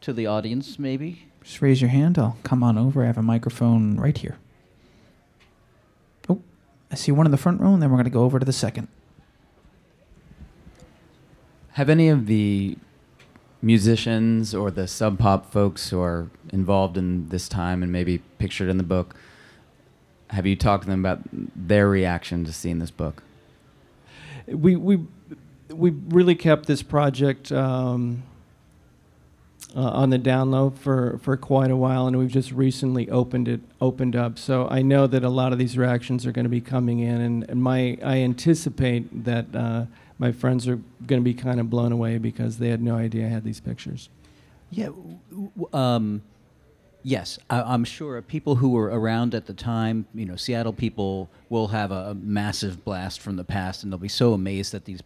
to 0.00 0.12
the 0.12 0.26
audience, 0.26 0.78
maybe. 0.78 1.28
Just 1.42 1.62
raise 1.62 1.80
your 1.80 1.90
hand. 1.90 2.18
I'll 2.18 2.36
come 2.42 2.62
on 2.62 2.76
over. 2.76 3.04
I 3.04 3.06
have 3.06 3.16
a 3.16 3.22
microphone 3.22 3.96
right 3.96 4.18
here. 4.18 4.38
Oh, 6.28 6.42
I 6.90 6.96
see 6.96 7.12
one 7.12 7.26
in 7.26 7.30
the 7.30 7.38
front 7.38 7.60
row, 7.60 7.72
and 7.72 7.82
then 7.82 7.90
we're 7.90 7.96
going 7.96 8.04
to 8.04 8.10
go 8.10 8.24
over 8.24 8.40
to 8.40 8.44
the 8.44 8.52
second. 8.52 8.88
Have 11.78 11.88
any 11.88 12.08
of 12.08 12.26
the 12.26 12.76
musicians 13.62 14.52
or 14.52 14.68
the 14.72 14.88
sub 14.88 15.16
pop 15.16 15.52
folks 15.52 15.90
who 15.90 16.00
are 16.00 16.28
involved 16.52 16.98
in 16.98 17.28
this 17.28 17.48
time 17.48 17.84
and 17.84 17.92
maybe 17.92 18.18
pictured 18.40 18.68
in 18.68 18.78
the 18.78 18.82
book, 18.82 19.14
have 20.30 20.44
you 20.44 20.56
talked 20.56 20.82
to 20.82 20.90
them 20.90 20.98
about 20.98 21.20
their 21.54 21.88
reaction 21.88 22.44
to 22.46 22.52
seeing 22.52 22.80
this 22.80 22.90
book? 22.90 23.22
We, 24.48 24.74
we, 24.74 25.06
we 25.72 25.90
really 25.90 26.34
kept 26.34 26.66
this 26.66 26.82
project 26.82 27.52
um, 27.52 28.24
uh, 29.76 29.80
on 29.80 30.10
the 30.10 30.18
down 30.18 30.50
low 30.50 30.70
for, 30.70 31.20
for 31.22 31.36
quite 31.36 31.70
a 31.70 31.76
while, 31.76 32.08
and 32.08 32.18
we've 32.18 32.28
just 32.28 32.50
recently 32.50 33.08
opened 33.08 33.46
it 33.46 33.60
opened 33.80 34.16
up. 34.16 34.36
So 34.36 34.66
I 34.68 34.82
know 34.82 35.06
that 35.06 35.22
a 35.22 35.28
lot 35.28 35.52
of 35.52 35.60
these 35.60 35.78
reactions 35.78 36.26
are 36.26 36.32
going 36.32 36.44
to 36.44 36.50
be 36.50 36.60
coming 36.60 36.98
in, 36.98 37.20
and, 37.20 37.48
and 37.48 37.62
my 37.62 37.98
I 38.02 38.16
anticipate 38.16 39.24
that 39.24 39.54
uh, 39.54 39.84
my 40.18 40.32
friends 40.32 40.66
are 40.66 40.80
going 41.06 41.20
to 41.20 41.24
be 41.24 41.34
kind 41.34 41.60
of 41.60 41.70
blown 41.70 41.92
away 41.92 42.18
because 42.18 42.58
they 42.58 42.68
had 42.68 42.82
no 42.82 42.96
idea 42.96 43.26
I 43.26 43.28
had 43.28 43.44
these 43.44 43.60
pictures. 43.60 44.08
Yeah. 44.70 44.90
Um, 45.72 46.22
yes, 47.02 47.38
I, 47.48 47.74
am 47.74 47.84
sure 47.84 48.20
people 48.22 48.56
who 48.56 48.70
were 48.70 48.86
around 48.86 49.34
at 49.34 49.46
the 49.46 49.54
time, 49.54 50.06
you 50.14 50.26
know, 50.26 50.36
Seattle 50.36 50.72
people 50.72 51.30
will 51.48 51.68
have 51.68 51.90
a, 51.90 52.14
massive 52.14 52.84
blast 52.84 53.20
from 53.20 53.36
the 53.36 53.44
past, 53.44 53.82
and 53.82 53.92
they'll 53.92 53.98
be 53.98 54.08
so 54.08 54.34
amazed 54.34 54.72
that 54.72 54.84
these 54.84 55.00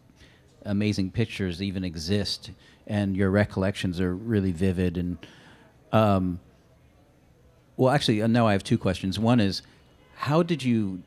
amazing 0.64 1.10
pictures 1.10 1.62
even 1.62 1.84
exist, 1.84 2.50
and 2.86 3.16
your 3.16 3.30
recollections 3.30 4.00
are 4.00 4.14
really 4.14 4.52
vivid. 4.52 4.96
And 4.96 5.18
um, 5.92 6.40
well, 7.76 7.92
actually, 7.92 8.22
uh, 8.22 8.26
now 8.26 8.46
I 8.46 8.52
have 8.52 8.64
two 8.64 8.78
questions. 8.78 9.18
One 9.18 9.40
is, 9.40 9.62
how 10.16 10.42
did 10.42 10.62
you? 10.62 11.02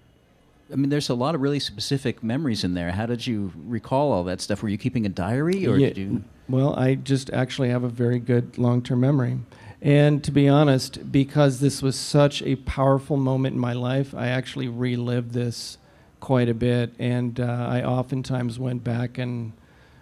I 0.71 0.75
mean, 0.75 0.89
there's 0.89 1.09
a 1.09 1.13
lot 1.15 1.35
of 1.35 1.41
really 1.41 1.59
specific 1.59 2.23
memories 2.23 2.63
in 2.63 2.73
there. 2.73 2.91
How 2.91 3.05
did 3.05 3.25
you 3.27 3.51
recall 3.55 4.11
all 4.11 4.23
that 4.25 4.41
stuff? 4.41 4.63
Were 4.63 4.69
you 4.69 4.77
keeping 4.77 5.05
a 5.05 5.09
diary, 5.09 5.67
or 5.67 5.77
Yeah, 5.77 5.89
did 5.89 5.97
you? 5.97 6.23
Well, 6.49 6.75
I 6.75 6.95
just 6.95 7.29
actually 7.31 7.69
have 7.69 7.83
a 7.83 7.89
very 7.89 8.19
good 8.19 8.57
long 8.57 8.81
term 8.81 9.01
memory. 9.01 9.37
And 9.81 10.23
to 10.23 10.31
be 10.31 10.49
honest, 10.49 11.11
because 11.11 11.59
this 11.59 11.81
was 11.81 11.95
such 11.95 12.41
a 12.41 12.55
powerful 12.55 13.17
moment 13.17 13.53
in 13.53 13.59
my 13.59 13.73
life, 13.73 14.15
I 14.15 14.27
actually 14.27 14.67
relived 14.67 15.33
this 15.33 15.77
quite 16.19 16.49
a 16.49 16.53
bit. 16.55 16.93
And 16.97 17.39
uh, 17.39 17.67
I 17.69 17.83
oftentimes 17.83 18.57
went 18.57 18.83
back 18.83 19.19
and 19.19 19.53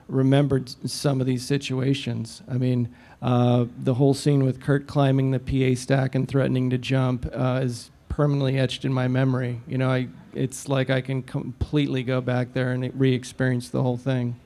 remembered 0.07 0.69
some 0.89 1.19
of 1.19 1.27
these 1.27 1.45
situations. 1.45 2.41
I 2.49 2.57
mean, 2.57 2.93
uh, 3.21 3.65
the 3.77 3.95
whole 3.95 4.13
scene 4.13 4.43
with 4.43 4.61
Kurt 4.61 4.87
climbing 4.87 5.31
the 5.31 5.39
PA 5.39 5.79
stack 5.79 6.15
and 6.15 6.27
threatening 6.27 6.69
to 6.69 6.77
jump 6.77 7.25
uh, 7.33 7.61
is 7.63 7.89
permanently 8.13 8.59
etched 8.59 8.85
in 8.85 8.93
my 8.93 9.07
memory. 9.07 9.59
You 9.67 9.79
know, 9.79 9.89
I, 9.89 10.07
it's 10.35 10.69
like 10.69 10.91
I 10.91 11.01
can 11.01 11.23
completely 11.23 12.03
go 12.03 12.21
back 12.21 12.53
there 12.53 12.71
and 12.71 12.91
re 12.99 13.11
experience 13.11 13.69
the 13.69 13.81
whole 13.81 13.97
thing. 13.97 14.39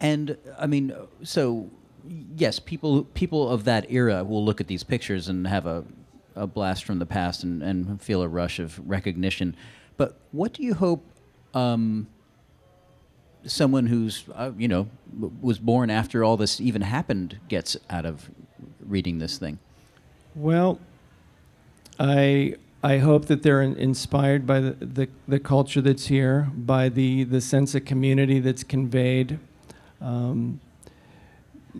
And 0.00 0.38
I 0.58 0.66
mean, 0.66 0.94
so 1.22 1.68
yes, 2.34 2.58
people 2.58 3.04
people 3.04 3.50
of 3.50 3.64
that 3.64 3.90
era 3.90 4.24
will 4.24 4.42
look 4.42 4.58
at 4.58 4.68
these 4.68 4.82
pictures 4.84 5.28
and 5.28 5.46
have 5.46 5.66
a, 5.66 5.84
a 6.34 6.46
blast 6.46 6.84
from 6.84 6.98
the 6.98 7.04
past 7.04 7.42
and, 7.42 7.62
and 7.62 8.00
feel 8.00 8.22
a 8.22 8.28
rush 8.28 8.58
of 8.58 8.80
recognition. 8.88 9.54
But 9.98 10.18
what 10.32 10.54
do 10.54 10.62
you 10.62 10.72
hope 10.72 11.04
um, 11.52 12.06
someone 13.44 13.86
who's 13.86 14.24
uh, 14.34 14.52
you 14.56 14.68
know 14.68 14.88
w- 15.12 15.34
was 15.42 15.58
born 15.58 15.90
after 15.90 16.24
all 16.24 16.38
this 16.38 16.58
even 16.58 16.80
happened 16.80 17.38
gets 17.48 17.76
out 17.90 18.06
of 18.06 18.30
reading 18.80 19.18
this 19.18 19.36
thing? 19.36 19.58
Well, 20.34 20.78
I 21.98 22.56
I 22.82 22.98
hope 22.98 23.26
that 23.26 23.42
they're 23.42 23.62
inspired 23.62 24.46
by 24.46 24.60
the, 24.60 24.70
the, 24.70 25.08
the 25.26 25.40
culture 25.40 25.80
that's 25.80 26.06
here, 26.06 26.48
by 26.54 26.88
the, 26.88 27.24
the 27.24 27.40
sense 27.40 27.74
of 27.74 27.84
community 27.84 28.38
that's 28.38 28.62
conveyed. 28.62 29.40
Um, 30.00 30.60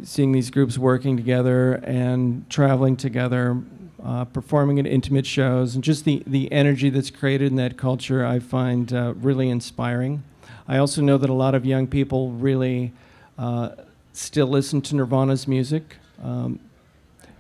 seeing 0.03 0.33
these 0.33 0.51
groups 0.51 0.77
working 0.77 1.17
together 1.17 1.75
and 1.85 2.49
traveling 2.51 2.97
together, 2.97 3.63
uh, 4.05 4.25
performing 4.25 4.81
at 4.81 4.87
intimate 4.87 5.25
shows, 5.25 5.77
and 5.77 5.85
just 5.85 6.05
the, 6.05 6.23
the 6.27 6.51
energy 6.51 6.91
that's 6.91 7.11
created 7.11 7.51
in 7.53 7.57
that 7.57 7.77
culture, 7.77 8.27
I 8.27 8.41
find 8.41 8.93
uh, 8.93 9.15
really 9.17 9.49
inspiring. 9.49 10.25
I 10.67 10.79
also 10.79 11.01
know 11.01 11.17
that 11.17 11.31
a 11.31 11.35
lot 11.35 11.55
of 11.55 11.65
young 11.65 11.87
people 11.87 12.33
really 12.33 12.93
uh, 13.39 13.71
still 14.13 14.49
listen 14.49 14.83
to 14.83 14.97
Nirvana's 14.97 15.47
music. 15.47 15.97
Um, 16.23 16.59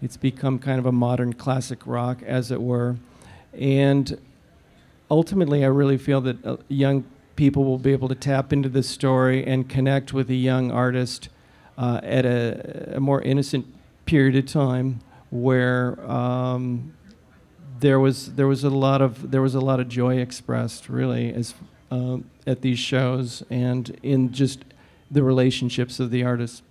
it's 0.03 0.17
become 0.17 0.59
kind 0.59 0.79
of 0.79 0.87
a 0.87 0.93
modern 0.93 1.33
classic 1.33 1.87
rock, 1.87 2.23
as 2.23 2.51
it 2.51 2.61
were. 2.61 2.97
And 3.53 4.21
ultimately, 5.11 5.65
I 5.65 5.69
really 5.69 5.99
feel 5.99 6.21
that 6.23 6.45
uh, 6.45 6.57
young 6.69 7.05
people 7.37 7.65
will 7.65 7.79
be 7.79 7.93
able 7.93 8.09
to 8.09 8.15
tap 8.15 8.53
into 8.53 8.69
this 8.69 8.89
story 8.89 9.47
and 9.47 9.69
connect 9.69 10.13
with 10.13 10.29
a 10.31 10.35
young 10.35 10.71
artist 10.71 11.29
uh, 11.77 12.01
at 12.03 12.27
a, 12.27 12.97
a 12.97 13.01
more 13.01 13.23
innocent 13.23 13.67
period 14.05 14.37
of 14.37 14.47
time 14.47 15.01
where 15.31 16.01
um, 16.11 16.95
there 17.81 18.01
was 18.01 18.35
there 18.35 18.49
was 18.49 18.65
a 18.65 18.71
lot 18.71 19.01
of 19.01 19.31
there 19.31 19.43
was 19.43 19.55
a 19.55 19.61
lot 19.61 19.79
of 19.79 19.89
joy 19.89 20.17
expressed 20.19 20.89
really 20.89 21.33
as 21.33 21.55
uh, 21.91 22.19
at 22.47 22.63
these 22.63 22.79
shows 22.79 23.43
and 23.51 23.99
in 24.03 24.33
just 24.33 24.65
the 25.11 25.23
relationships 25.23 26.01
of 26.01 26.11
the 26.11 26.25
artists. 26.25 26.63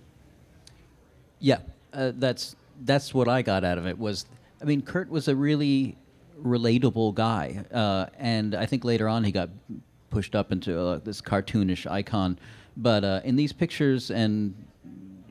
Yeah, 1.40 1.58
uh, 1.92 2.12
that's 2.14 2.56
that's 2.84 3.12
what 3.14 3.28
I 3.28 3.42
got 3.42 3.64
out 3.64 3.78
of 3.78 3.86
it. 3.86 3.98
Was 3.98 4.26
I 4.60 4.64
mean, 4.64 4.82
Kurt 4.82 5.08
was 5.08 5.28
a 5.28 5.36
really 5.36 5.96
relatable 6.42 7.14
guy, 7.14 7.64
uh, 7.72 8.06
and 8.18 8.54
I 8.54 8.66
think 8.66 8.84
later 8.84 9.08
on 9.08 9.24
he 9.24 9.32
got 9.32 9.50
pushed 10.10 10.34
up 10.34 10.52
into 10.52 10.78
uh, 10.78 10.98
this 10.98 11.20
cartoonish 11.20 11.90
icon. 11.90 12.38
But 12.76 13.04
uh, 13.04 13.20
in 13.24 13.36
these 13.36 13.52
pictures, 13.52 14.10
and 14.10 14.54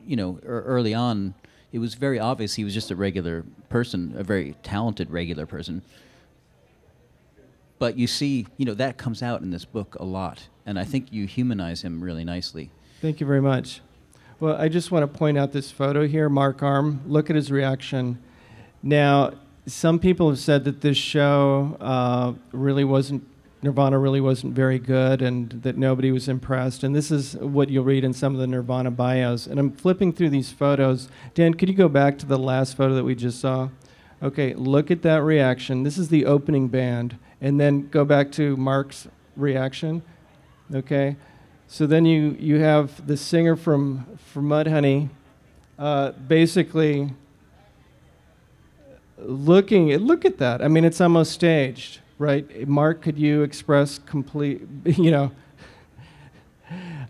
you 0.06 0.16
know, 0.16 0.40
er- 0.46 0.64
early 0.66 0.94
on, 0.94 1.34
it 1.72 1.80
was 1.80 1.94
very 1.96 2.20
obvious 2.20 2.56
he 2.56 2.64
was 2.64 2.74
just 2.74 2.92
a 2.92 2.96
regular 2.96 3.44
person, 3.70 4.14
a 4.18 4.24
very 4.24 4.56
talented 4.64 5.10
regular 5.10 5.46
person. 5.46 5.82
But 7.80 7.98
you 7.98 8.08
see, 8.08 8.48
you 8.58 8.66
know, 8.66 8.74
that 8.74 8.98
comes 8.98 9.22
out 9.22 9.42
in 9.42 9.52
this 9.52 9.66
book 9.66 9.96
a 10.00 10.04
lot, 10.04 10.48
and 10.66 10.80
I 10.80 10.84
think 10.84 11.12
you 11.12 11.28
humanize 11.28 11.84
him 11.84 12.02
really 12.02 12.24
nicely. 12.24 12.72
Thank 13.02 13.20
you 13.20 13.28
very 13.28 13.42
much. 13.42 13.82
Well, 14.40 14.56
I 14.56 14.68
just 14.68 14.92
want 14.92 15.02
to 15.02 15.18
point 15.18 15.36
out 15.40 15.52
this 15.52 15.72
photo 15.72 16.06
here, 16.06 16.30
Mark 16.30 16.62
Arm. 16.62 17.02
Look 17.08 17.32
at 17.32 17.36
his 17.36 17.52
reaction. 17.52 18.20
Now, 18.84 19.34
some 19.66 19.98
people 19.98 20.30
have 20.30 20.38
said 20.38 20.64
that 20.66 20.82
this 20.82 20.96
show 20.96 21.76
uh, 21.82 22.34
really 22.52 22.84
wasn't, 22.84 23.28
Nirvana 23.64 23.98
really 23.98 24.22
wasn't 24.22 24.54
very 24.54 24.78
good 24.78 25.24
and 25.24 25.50
that 25.64 25.76
nobody 25.76 26.12
was 26.12 26.30
impressed. 26.30 26.84
And 26.84 26.96
this 26.96 27.10
is 27.10 27.36
what 27.38 27.72
you'll 27.72 27.84
read 27.84 28.04
in 28.04 28.14
some 28.14 28.36
of 28.36 28.40
the 28.40 28.46
Nirvana 28.46 28.92
bios. 28.92 29.48
And 29.48 29.60
I'm 29.60 29.72
flipping 29.72 30.14
through 30.14 30.30
these 30.30 30.52
photos. 30.52 31.10
Dan, 31.34 31.56
could 31.56 31.68
you 31.68 31.74
go 31.74 31.90
back 31.90 32.20
to 32.20 32.28
the 32.28 32.38
last 32.38 32.78
photo 32.78 32.94
that 32.94 33.04
we 33.04 33.16
just 33.16 33.42
saw? 33.42 33.70
Okay, 34.22 34.54
look 34.54 34.92
at 34.92 35.02
that 35.02 35.24
reaction. 35.24 35.82
This 35.82 35.98
is 35.98 36.10
the 36.10 36.28
opening 36.28 36.68
band. 36.68 37.18
And 37.42 37.60
then 37.60 37.88
go 37.90 38.06
back 38.06 38.32
to 38.34 38.56
Mark's 38.56 39.08
reaction. 39.36 40.04
Okay? 40.72 41.16
So 41.68 41.86
then 41.86 42.06
you, 42.06 42.36
you 42.40 42.60
have 42.60 43.06
the 43.08 43.18
singer 43.18 43.58
from, 43.58 44.06
from 44.18 44.48
Mudhoney 44.48 45.10
uh, 45.78 46.12
basically 46.12 47.12
looking 49.18 49.90
look 49.98 50.26
at 50.26 50.38
that. 50.38 50.62
I 50.62 50.70
mean, 50.70 50.86
it's 50.86 51.02
almost 51.02 51.34
staged, 51.34 52.00
right? 52.18 52.68
Mark, 52.68 53.02
could 53.02 53.18
you 53.18 53.44
express 53.44 54.00
complete, 54.00 54.62
you 54.86 55.12
know, 55.12 55.32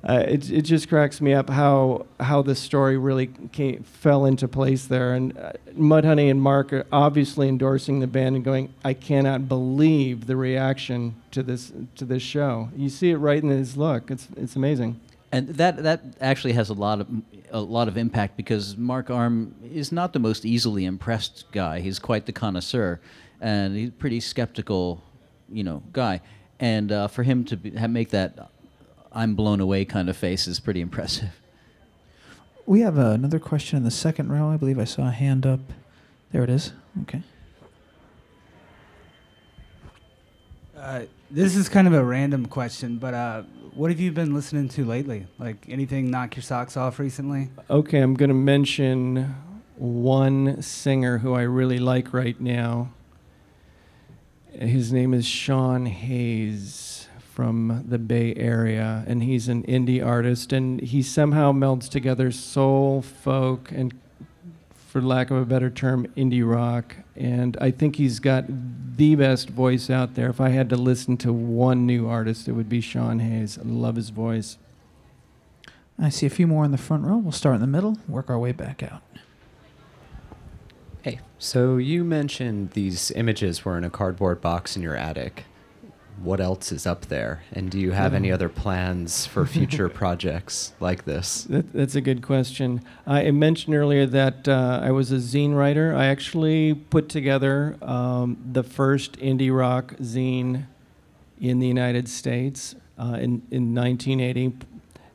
uh, 0.08 0.24
it, 0.26 0.50
it 0.50 0.62
just 0.62 0.88
cracks 0.88 1.20
me 1.20 1.34
up 1.34 1.50
how 1.50 2.06
how 2.20 2.42
this 2.42 2.60
story 2.60 2.98
really 2.98 3.28
came, 3.52 3.84
fell 3.84 4.26
into 4.26 4.48
place 4.48 4.86
there. 4.86 5.14
And 5.14 5.38
uh, 5.38 5.52
Mudhoney 5.78 6.32
and 6.32 6.42
Mark 6.42 6.72
are 6.72 6.86
obviously 6.94 7.50
endorsing 7.50 8.00
the 8.00 8.08
band 8.08 8.38
and 8.38 8.46
going, 8.46 8.74
I 8.86 8.94
cannot 8.94 9.50
believe 9.50 10.26
the 10.26 10.38
reaction 10.38 11.16
to 11.32 11.44
this 11.44 11.74
to 11.96 12.06
this 12.06 12.24
show. 12.24 12.70
You 12.76 12.88
see 12.88 13.12
it 13.12 13.18
right 13.18 13.44
in 13.44 13.50
his 13.50 13.76
look. 13.76 14.10
It's 14.10 14.30
it's 14.38 14.56
amazing. 14.56 14.98
And 15.34 15.50
that 15.50 15.84
that 15.84 16.02
actually 16.22 16.54
has 16.54 16.70
a 16.70 16.74
lot 16.74 17.02
of 17.02 17.08
a 17.52 17.60
lot 17.60 17.90
of 17.90 17.98
impact 17.98 18.38
because 18.38 18.78
Mark 18.78 19.10
Arm 19.10 19.56
is 19.74 19.92
not 19.92 20.14
the 20.14 20.20
most 20.20 20.46
easily 20.46 20.86
impressed 20.86 21.52
guy. 21.52 21.82
He's 21.82 22.00
quite 22.00 22.26
the 22.26 22.32
connoisseur, 22.32 23.02
and 23.42 23.76
he's 23.76 23.92
pretty 23.92 24.22
skeptical, 24.22 25.04
you 25.50 25.66
know, 25.66 25.84
guy. 25.92 26.22
And 26.62 26.94
uh, 26.94 27.08
for 27.10 27.24
him 27.24 27.44
to 27.46 27.58
be, 27.58 27.72
have, 27.72 27.92
make 27.92 28.10
that 28.12 28.50
"I'm 29.18 29.36
blown 29.36 29.60
away" 29.60 29.84
kind 29.84 30.10
of 30.10 30.16
face 30.16 30.48
is 30.48 30.60
pretty 30.60 30.82
impressive. 30.82 31.30
We 32.68 32.82
have 32.82 33.00
uh, 33.00 33.12
another 33.12 33.40
question 33.40 33.78
in 33.78 33.86
the 33.86 33.92
second 33.92 34.30
row. 34.30 34.50
I 34.50 34.58
believe 34.58 34.78
I 34.78 34.84
saw 34.84 35.08
a 35.08 35.12
hand 35.12 35.46
up. 35.46 35.62
There 36.34 36.44
it 36.44 36.50
is. 36.50 36.74
Okay. 37.04 37.24
Uh, 40.78 41.04
this 41.32 41.56
is 41.56 41.70
kind 41.70 41.88
of 41.88 41.94
a 41.94 42.04
random 42.04 42.46
question, 42.46 42.98
but 42.98 43.14
uh, 43.14 43.44
what 43.74 43.90
have 43.90 44.00
you 44.00 44.12
been 44.12 44.34
listening 44.34 44.68
to 44.70 44.86
lately? 44.86 45.28
Like 45.38 45.66
anything 45.70 46.10
knock 46.10 46.36
your 46.36 46.44
socks 46.44 46.76
off 46.76 47.00
recently? 47.00 47.50
Okay, 47.70 48.00
I'm 48.00 48.16
going 48.16 48.30
to 48.30 48.36
mention 48.36 49.36
one 49.76 50.62
singer 50.62 51.20
who 51.20 51.34
I 51.34 51.44
really 51.44 51.78
like 51.78 52.14
right 52.14 52.40
now. 52.42 52.92
His 54.52 54.92
name 54.92 55.14
is 55.14 55.26
Sean 55.26 55.86
Hayes 55.86 56.97
from 57.38 57.86
the 57.88 58.00
Bay 58.00 58.34
Area, 58.34 59.04
and 59.06 59.22
he's 59.22 59.48
an 59.48 59.62
indie 59.66 60.04
artist, 60.04 60.52
and 60.52 60.82
he 60.82 61.04
somehow 61.04 61.52
melds 61.52 61.88
together 61.88 62.32
soul, 62.32 63.04
folk, 63.04 63.72
and 63.72 63.94
for 64.74 65.04
lack 65.04 65.30
of 65.30 65.38
a 65.38 65.46
better 65.46 65.70
term, 65.70 66.08
indie 66.18 66.44
rock. 66.44 66.96
And 67.16 67.56
I 67.62 67.70
think 67.70 67.98
he's 67.98 68.18
got 68.18 68.46
the 68.98 69.14
best 69.14 69.52
voice 69.52 69.92
out 69.92 70.16
there. 70.16 70.32
If 70.32 70.42
I 70.42 70.50
had 70.50 70.68
to 70.72 70.76
listen 70.78 71.16
to 71.18 71.32
one 71.32 71.86
new 71.86 72.08
artist, 72.08 72.48
it 72.48 72.54
would 72.54 72.70
be 72.70 72.82
Sean 72.82 73.20
Hayes. 73.20 73.60
I 73.60 73.68
love 73.68 73.98
his 73.98 74.10
voice. 74.10 74.58
I 76.00 76.10
see 76.10 76.26
a 76.26 76.32
few 76.32 76.48
more 76.48 76.66
in 76.66 76.72
the 76.72 76.78
front 76.80 77.06
row. 77.06 77.18
We'll 77.18 77.32
start 77.32 77.54
in 77.54 77.62
the 77.62 77.68
middle, 77.68 78.00
work 78.08 78.32
our 78.32 78.40
way 78.40 78.52
back 78.52 78.82
out. 78.82 79.04
Hey, 81.04 81.20
so 81.38 81.78
you 81.78 82.04
mentioned 82.04 82.72
these 82.72 83.12
images 83.12 83.64
were 83.64 83.78
in 83.78 83.84
a 83.84 83.92
cardboard 83.92 84.42
box 84.42 84.76
in 84.76 84.82
your 84.82 84.96
attic. 84.96 85.44
What 86.24 86.40
else 86.42 86.72
is 86.72 86.88
up 86.88 87.06
there? 87.08 87.44
And 87.54 87.70
do 87.70 87.80
you 87.80 87.92
have 87.92 88.14
any 88.14 88.32
Oh. 88.32 88.36
other 88.36 88.50
plans 88.50 89.26
for 89.28 89.46
future 89.46 89.88
projects 90.02 90.74
like 90.80 91.06
this? 91.06 91.44
That, 91.44 91.72
that's 91.74 91.96
a 91.96 92.02
good 92.02 92.22
question. 92.24 92.82
I 93.06 93.30
mentioned 93.32 93.76
earlier 93.76 94.06
that 94.08 94.48
uh, 94.48 94.80
I 94.84 94.92
was 94.92 95.12
a 95.12 95.18
zine 95.18 95.56
writer. 95.56 95.94
I 95.96 96.08
actually 96.08 96.74
put 96.74 97.08
together 97.10 97.78
um, 97.84 98.38
the 98.52 98.64
first 98.64 99.14
indie 99.20 99.56
rock 99.56 99.94
zine 100.02 100.66
in 101.40 101.60
the 101.60 101.68
United 101.68 102.10
States 102.10 102.74
uh, 102.98 103.18
in, 103.22 103.44
in 103.52 103.76
1980. 103.76 104.54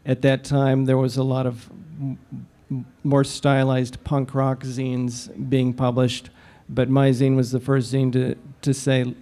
at 0.07 0.23
that 0.23 0.45
time, 0.45 0.85
there 0.85 0.97
was 0.99 1.17
a 1.17 1.25
lot 1.25 1.47
of 1.47 1.69
m- 2.01 2.87
more 3.03 3.25
stylized 3.25 4.03
punk 4.05 4.35
rock 4.37 4.61
zines 4.63 5.29
being 5.51 5.75
published, 5.75 6.31
but 6.69 6.89
my 6.89 7.11
zine 7.11 7.35
was 7.35 7.51
the 7.51 7.59
first 7.61 7.93
zine 7.93 8.13
to, 8.13 8.37
to 8.63 8.73
say, 8.73 9.13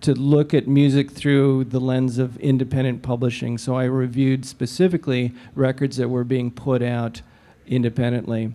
to 0.00 0.14
look 0.14 0.54
at 0.54 0.66
music 0.68 1.10
through 1.10 1.64
the 1.64 1.80
lens 1.80 2.18
of 2.18 2.36
independent 2.38 3.02
publishing. 3.02 3.58
So 3.58 3.74
I 3.74 3.84
reviewed 3.84 4.44
specifically 4.44 5.32
records 5.54 5.96
that 5.96 6.08
were 6.08 6.24
being 6.24 6.50
put 6.50 6.82
out 6.82 7.22
independently. 7.66 8.54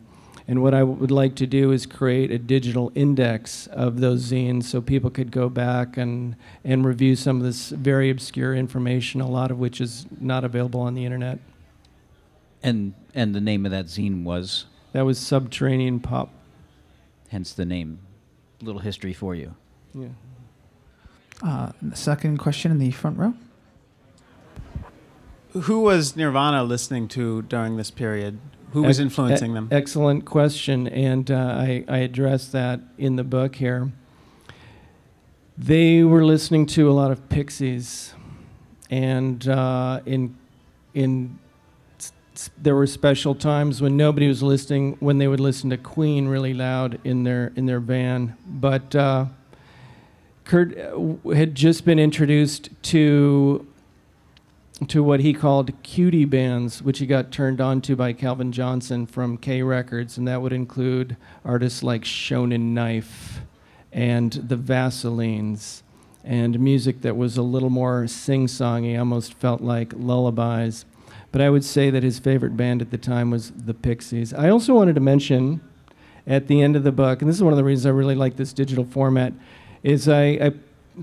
And 0.50 0.64
what 0.64 0.74
I 0.74 0.84
would 0.84 1.12
like 1.12 1.36
to 1.36 1.46
do 1.48 1.72
is 1.74 1.86
create 1.86 2.32
a 2.32 2.38
digital 2.40 2.92
index 2.96 3.68
of 3.68 4.00
those 4.00 4.32
zines 4.32 4.64
so 4.64 4.80
people 4.80 5.10
could 5.10 5.30
go 5.32 5.50
back 5.50 5.98
and, 5.98 6.38
and 6.64 6.86
review 6.86 7.18
some 7.18 7.38
of 7.38 7.44
this 7.44 7.70
very 7.70 8.10
obscure 8.10 8.56
information, 8.56 9.20
a 9.20 9.28
lot 9.28 9.52
of 9.52 9.60
which 9.60 9.82
is 9.82 10.06
not 10.22 10.46
available 10.46 10.80
on 10.80 10.94
the 10.94 11.04
internet. 11.04 11.40
And 12.64 12.94
and 13.14 13.36
the 13.36 13.42
name 13.42 13.66
of 13.66 13.72
that 13.72 13.86
zine 13.88 14.24
was, 14.24 14.66
That 14.94 15.06
was 15.06 15.20
Subterranean 15.20 16.00
Pop. 16.00 16.30
hence 17.30 17.52
the 17.52 17.66
name. 17.66 18.00
Little 18.62 18.82
history 18.82 19.14
for 19.14 19.36
you. 19.36 19.56
Yeah. 19.94 20.08
Uh, 21.44 21.72
second 21.94 22.38
question 22.38 22.72
in 22.72 22.80
the 22.80 22.92
front 22.92 23.18
row. 23.18 23.34
Who 25.54 25.82
was 25.82 26.16
Nirvana 26.16 26.64
listening 26.64 27.08
to 27.10 27.42
during 27.44 27.78
this 27.78 27.92
period? 27.92 28.40
Who 28.74 28.84
was 28.84 29.00
influencing 29.00 29.54
them? 29.54 29.70
Excellent 29.72 30.26
question, 30.26 30.88
and 30.88 31.32
uh, 31.32 31.36
I, 31.36 31.84
I 31.88 31.98
addressed 32.00 32.52
that 32.52 32.80
in 32.98 33.16
the 33.16 33.24
book 33.24 33.56
here. 33.56 33.92
They 35.58 36.04
were 36.04 36.24
listening 36.26 36.66
to 36.68 36.90
a 36.90 36.94
lot 36.94 37.12
of 37.12 37.30
Pixies, 37.30 38.14
and 38.92 39.48
uh, 39.48 40.02
in 40.06 40.36
in 40.94 41.40
s- 41.98 42.12
s- 42.36 42.50
there 42.58 42.76
were 42.76 42.86
special 42.86 43.34
times 43.34 43.82
when 43.82 43.96
nobody 43.98 44.28
was 44.28 44.44
listening 44.44 44.98
when 45.00 45.18
they 45.18 45.28
would 45.28 45.40
listen 45.40 45.70
to 45.72 45.78
Queen 45.78 46.28
really 46.28 46.54
loud 46.54 47.00
in 47.04 47.24
their 47.24 47.54
in 47.56 47.66
their 47.68 47.80
van, 47.80 48.36
but. 48.48 48.96
Kurt 50.48 50.78
uh, 50.78 51.30
had 51.32 51.56
just 51.56 51.84
been 51.84 52.00
introduced 52.00 52.70
to 52.84 53.68
to 54.88 55.04
what 55.04 55.20
he 55.20 55.34
called 55.34 55.72
cutie 55.82 56.24
bands, 56.24 56.84
which 56.84 57.00
he 57.00 57.08
got 57.08 57.32
turned 57.32 57.60
on 57.60 57.82
to 57.82 57.96
by 57.96 58.14
Calvin 58.14 58.52
Johnson 58.52 59.06
from 59.08 59.38
K 59.38 59.62
Records, 59.62 60.18
and 60.18 60.28
that 60.28 60.42
would 60.42 60.54
include 60.54 61.18
artists 61.44 61.84
like 61.84 62.04
Shonen 62.04 62.74
Knife 62.74 63.42
and 63.92 64.32
the 64.34 64.56
Vaselines, 64.56 65.82
and 66.24 66.60
music 66.60 67.02
that 67.02 67.18
was 67.18 67.38
a 67.38 67.42
little 67.42 67.72
more 67.72 68.06
sing-songy, 68.08 68.98
almost 68.98 69.34
felt 69.34 69.62
like 69.62 69.94
lullabies. 69.96 70.86
But 71.32 71.42
I 71.42 71.50
would 71.50 71.66
say 71.66 71.90
that 71.90 72.04
his 72.04 72.20
favorite 72.20 72.56
band 72.56 72.82
at 72.82 72.92
the 72.92 72.98
time 72.98 73.32
was 73.32 73.52
the 73.52 73.74
Pixies. 73.74 74.34
I 74.34 74.50
also 74.50 74.76
wanted 74.76 74.96
to 74.96 75.02
mention 75.02 75.60
at 76.28 76.48
the 76.48 76.62
end 76.62 76.76
of 76.76 76.84
the 76.84 76.92
book, 76.92 77.22
and 77.22 77.28
this 77.28 77.38
is 77.38 77.44
one 77.44 77.54
of 77.54 77.58
the 77.58 77.64
reasons 77.64 77.88
I 77.88 77.90
really 77.90 78.16
like 78.16 78.36
this 78.36 78.54
digital 78.54 78.86
format, 78.86 79.34
is 79.84 80.08
I, 80.08 80.24
I 80.24 80.52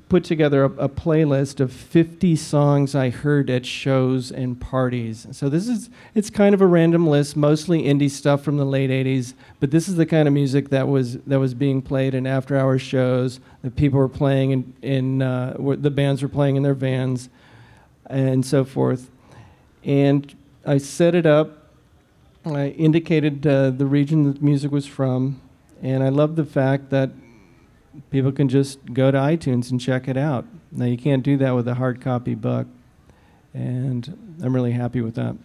put 0.08 0.24
together 0.24 0.64
a, 0.64 0.70
a 0.72 0.88
playlist 0.88 1.60
of 1.60 1.72
50 1.72 2.34
songs 2.36 2.94
I 2.94 3.10
heard 3.10 3.48
at 3.48 3.64
shows 3.64 4.32
and 4.32 4.60
parties. 4.60 5.26
So 5.32 5.48
this 5.48 5.68
is 5.68 5.88
it's 6.14 6.30
kind 6.30 6.54
of 6.54 6.60
a 6.60 6.66
random 6.66 7.06
list, 7.06 7.36
mostly 7.36 7.82
indie 7.82 8.10
stuff 8.10 8.42
from 8.42 8.56
the 8.56 8.64
late 8.64 8.90
80s, 8.90 9.34
but 9.60 9.70
this 9.70 9.88
is 9.88 9.96
the 9.96 10.06
kind 10.06 10.26
of 10.26 10.34
music 10.34 10.70
that 10.70 10.88
was 10.88 11.18
that 11.22 11.38
was 11.38 11.54
being 11.54 11.80
played 11.80 12.14
in 12.14 12.26
after-hour 12.26 12.78
shows 12.78 13.40
that 13.62 13.76
people 13.76 13.98
were 13.98 14.08
playing 14.08 14.50
in, 14.50 14.74
in 14.82 15.22
uh, 15.22 15.56
the 15.78 15.90
bands 15.90 16.22
were 16.22 16.28
playing 16.28 16.56
in 16.56 16.62
their 16.62 16.74
vans 16.74 17.28
and 18.06 18.44
so 18.44 18.64
forth. 18.64 19.10
And 19.84 20.34
I 20.66 20.78
set 20.78 21.14
it 21.14 21.26
up. 21.26 21.70
I 22.44 22.68
indicated 22.68 23.46
uh, 23.46 23.70
the 23.70 23.86
region 23.86 24.24
that 24.24 24.42
music 24.42 24.70
was 24.70 24.86
from, 24.86 25.40
and 25.82 26.02
I 26.02 26.10
love 26.10 26.36
the 26.36 26.44
fact 26.44 26.90
that 26.90 27.10
people 28.10 28.32
can 28.32 28.48
just 28.48 28.92
go 28.92 29.10
to 29.10 29.18
iTunes 29.18 29.70
and 29.70 29.80
check 29.80 30.08
it 30.08 30.16
out. 30.16 30.46
Now 30.72 30.86
you 30.86 30.96
can't 30.98 31.22
do 31.22 31.36
that 31.38 31.52
with 31.54 31.68
a 31.68 31.74
hard 31.74 32.00
copy 32.00 32.34
book, 32.34 32.66
and 33.52 34.38
I'm 34.42 34.54
really 34.54 34.72
happy 34.72 35.00
with 35.00 35.14
that. 35.14 35.36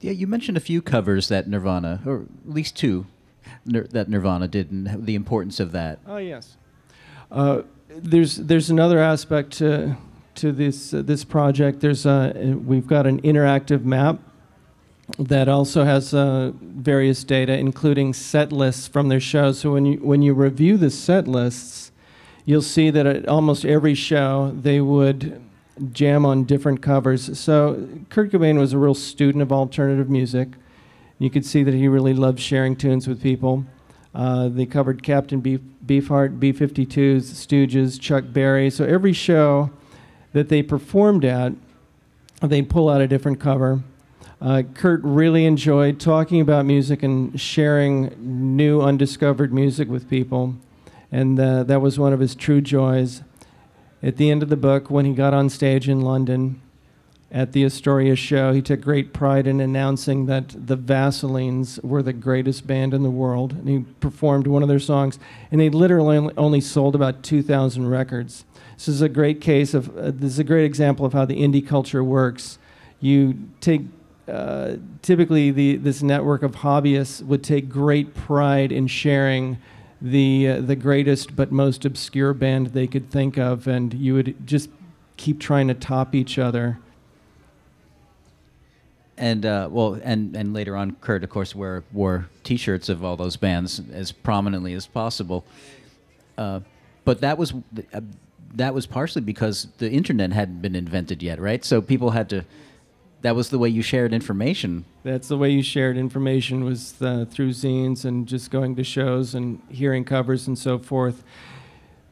Yeah, 0.00 0.12
you 0.12 0.26
mentioned 0.26 0.56
a 0.56 0.60
few 0.60 0.82
covers 0.82 1.28
that 1.28 1.48
Nirvana, 1.48 2.02
or 2.06 2.26
at 2.46 2.50
least 2.52 2.76
two, 2.76 3.06
Nir- 3.64 3.86
that 3.90 4.08
Nirvana 4.08 4.48
did, 4.48 4.70
and 4.70 5.06
the 5.06 5.14
importance 5.14 5.58
of 5.58 5.72
that. 5.72 5.98
Oh 6.06 6.18
yes. 6.18 6.56
Uh, 7.30 7.62
there's 7.88 8.36
there's 8.36 8.70
another 8.70 8.98
aspect 8.98 9.52
to 9.58 9.96
to 10.36 10.52
this 10.52 10.92
uh, 10.92 11.02
this 11.02 11.24
project. 11.24 11.80
There's 11.80 12.06
a 12.06 12.54
we've 12.64 12.86
got 12.86 13.06
an 13.06 13.20
interactive 13.22 13.84
map 13.84 14.20
that 15.18 15.48
also 15.48 15.84
has 15.84 16.12
uh, 16.12 16.52
various 16.60 17.24
data, 17.24 17.56
including 17.56 18.12
set 18.12 18.52
lists 18.52 18.88
from 18.88 19.08
their 19.08 19.20
shows. 19.20 19.60
So 19.60 19.72
when 19.72 19.86
you 19.86 19.98
when 19.98 20.22
you 20.22 20.34
review 20.34 20.76
the 20.76 20.90
set 20.90 21.28
lists, 21.28 21.92
you'll 22.44 22.62
see 22.62 22.90
that 22.90 23.06
at 23.06 23.28
almost 23.28 23.64
every 23.64 23.94
show 23.94 24.52
they 24.60 24.80
would 24.80 25.42
jam 25.92 26.24
on 26.24 26.44
different 26.44 26.82
covers. 26.82 27.38
So 27.38 27.88
Kurt 28.08 28.32
Cobain 28.32 28.58
was 28.58 28.72
a 28.72 28.78
real 28.78 28.94
student 28.94 29.42
of 29.42 29.52
alternative 29.52 30.08
music. 30.08 30.48
You 31.18 31.30
could 31.30 31.44
see 31.44 31.62
that 31.62 31.74
he 31.74 31.88
really 31.88 32.14
loved 32.14 32.40
sharing 32.40 32.76
tunes 32.76 33.06
with 33.06 33.22
people. 33.22 33.64
Uh, 34.14 34.48
they 34.48 34.64
covered 34.64 35.02
Captain 35.02 35.40
Beef, 35.40 35.60
Beefheart, 35.84 36.40
B-52s, 36.40 37.20
Stooges, 37.20 38.00
Chuck 38.00 38.24
Berry. 38.28 38.70
So 38.70 38.84
every 38.84 39.12
show 39.12 39.70
that 40.32 40.48
they 40.48 40.62
performed 40.62 41.24
at, 41.24 41.52
they'd 42.40 42.68
pull 42.68 42.88
out 42.88 43.00
a 43.00 43.06
different 43.06 43.40
cover. 43.40 43.82
Uh, 44.40 44.62
Kurt 44.74 45.00
really 45.02 45.46
enjoyed 45.46 45.98
talking 45.98 46.42
about 46.42 46.66
music 46.66 47.02
and 47.02 47.40
sharing 47.40 48.56
new, 48.56 48.82
undiscovered 48.82 49.52
music 49.52 49.88
with 49.88 50.10
people, 50.10 50.56
and 51.10 51.40
uh, 51.40 51.62
that 51.62 51.80
was 51.80 51.98
one 51.98 52.12
of 52.12 52.20
his 52.20 52.34
true 52.34 52.60
joys. 52.60 53.22
At 54.02 54.18
the 54.18 54.30
end 54.30 54.42
of 54.42 54.50
the 54.50 54.56
book, 54.56 54.90
when 54.90 55.06
he 55.06 55.14
got 55.14 55.32
on 55.32 55.48
stage 55.48 55.88
in 55.88 56.02
London 56.02 56.60
at 57.32 57.52
the 57.52 57.64
Astoria 57.64 58.14
show, 58.14 58.52
he 58.52 58.60
took 58.60 58.82
great 58.82 59.14
pride 59.14 59.46
in 59.46 59.58
announcing 59.58 60.26
that 60.26 60.54
the 60.66 60.76
Vaselines 60.76 61.82
were 61.82 62.02
the 62.02 62.12
greatest 62.12 62.66
band 62.66 62.92
in 62.92 63.02
the 63.02 63.10
world, 63.10 63.52
and 63.52 63.68
he 63.68 63.78
performed 64.00 64.46
one 64.46 64.62
of 64.62 64.68
their 64.68 64.78
songs, 64.78 65.18
and 65.50 65.62
they 65.62 65.70
literally 65.70 66.30
only- 66.36 66.60
sold 66.60 66.94
about 66.94 67.22
2,000 67.22 67.88
records. 67.88 68.44
This 68.76 68.88
is 68.88 69.00
a 69.00 69.08
great 69.08 69.40
case 69.40 69.72
of, 69.72 69.96
uh, 69.96 70.10
this 70.10 70.32
is 70.32 70.38
a 70.38 70.44
great 70.44 70.66
example 70.66 71.06
of 71.06 71.14
how 71.14 71.24
the 71.24 71.40
indie 71.42 71.66
culture 71.66 72.04
works. 72.04 72.58
You 73.00 73.34
take 73.60 73.82
uh, 74.28 74.76
typically 75.02 75.50
the 75.50 75.76
this 75.76 76.02
network 76.02 76.42
of 76.42 76.56
hobbyists 76.56 77.22
would 77.22 77.44
take 77.44 77.68
great 77.68 78.14
pride 78.14 78.72
in 78.72 78.86
sharing 78.86 79.58
the 80.00 80.48
uh, 80.48 80.60
the 80.60 80.76
greatest 80.76 81.36
but 81.36 81.52
most 81.52 81.84
obscure 81.84 82.34
band 82.34 82.68
they 82.68 82.86
could 82.86 83.10
think 83.10 83.38
of, 83.38 83.66
and 83.66 83.94
you 83.94 84.14
would 84.14 84.46
just 84.46 84.68
keep 85.16 85.40
trying 85.40 85.68
to 85.68 85.74
top 85.74 86.14
each 86.14 86.38
other. 86.38 86.78
And 89.16 89.46
uh, 89.46 89.68
well, 89.70 89.98
and 90.02 90.36
and 90.36 90.52
later 90.52 90.76
on, 90.76 90.96
Kurt, 91.00 91.24
of 91.24 91.30
course, 91.30 91.54
wore 91.54 91.84
wore 91.92 92.28
T-shirts 92.44 92.88
of 92.88 93.04
all 93.04 93.16
those 93.16 93.36
bands 93.36 93.80
as 93.92 94.12
prominently 94.12 94.74
as 94.74 94.86
possible. 94.86 95.44
Uh, 96.36 96.60
but 97.04 97.20
that 97.22 97.38
was 97.38 97.54
uh, 97.94 98.00
that 98.54 98.74
was 98.74 98.86
partially 98.86 99.22
because 99.22 99.68
the 99.78 99.90
internet 99.90 100.32
hadn't 100.32 100.60
been 100.60 100.74
invented 100.74 101.22
yet, 101.22 101.40
right? 101.40 101.64
So 101.64 101.80
people 101.80 102.10
had 102.10 102.28
to. 102.30 102.44
That 103.26 103.34
was 103.34 103.50
the 103.50 103.58
way 103.58 103.68
you 103.68 103.82
shared 103.82 104.12
information. 104.12 104.84
That's 105.02 105.26
the 105.26 105.36
way 105.36 105.50
you 105.50 105.60
shared 105.60 105.96
information 105.96 106.62
was 106.62 107.02
uh, 107.02 107.24
through 107.28 107.50
zines 107.50 108.04
and 108.04 108.24
just 108.24 108.52
going 108.52 108.76
to 108.76 108.84
shows 108.84 109.34
and 109.34 109.60
hearing 109.68 110.04
covers 110.04 110.46
and 110.46 110.56
so 110.56 110.78
forth. 110.78 111.24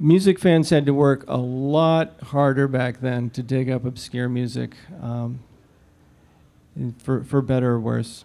Music 0.00 0.40
fans 0.40 0.70
had 0.70 0.84
to 0.86 0.92
work 0.92 1.24
a 1.28 1.36
lot 1.36 2.20
harder 2.20 2.66
back 2.66 3.00
then 3.00 3.30
to 3.30 3.44
dig 3.44 3.70
up 3.70 3.84
obscure 3.84 4.28
music, 4.28 4.74
um, 5.00 5.38
for 6.98 7.22
for 7.22 7.40
better 7.40 7.74
or 7.74 7.78
worse. 7.78 8.24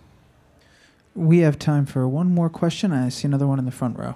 We 1.14 1.42
have 1.42 1.60
time 1.60 1.86
for 1.86 2.08
one 2.08 2.34
more 2.34 2.50
question. 2.50 2.92
I 2.92 3.10
see 3.10 3.28
another 3.28 3.46
one 3.46 3.60
in 3.60 3.66
the 3.66 3.72
front 3.72 4.00
row. 4.00 4.16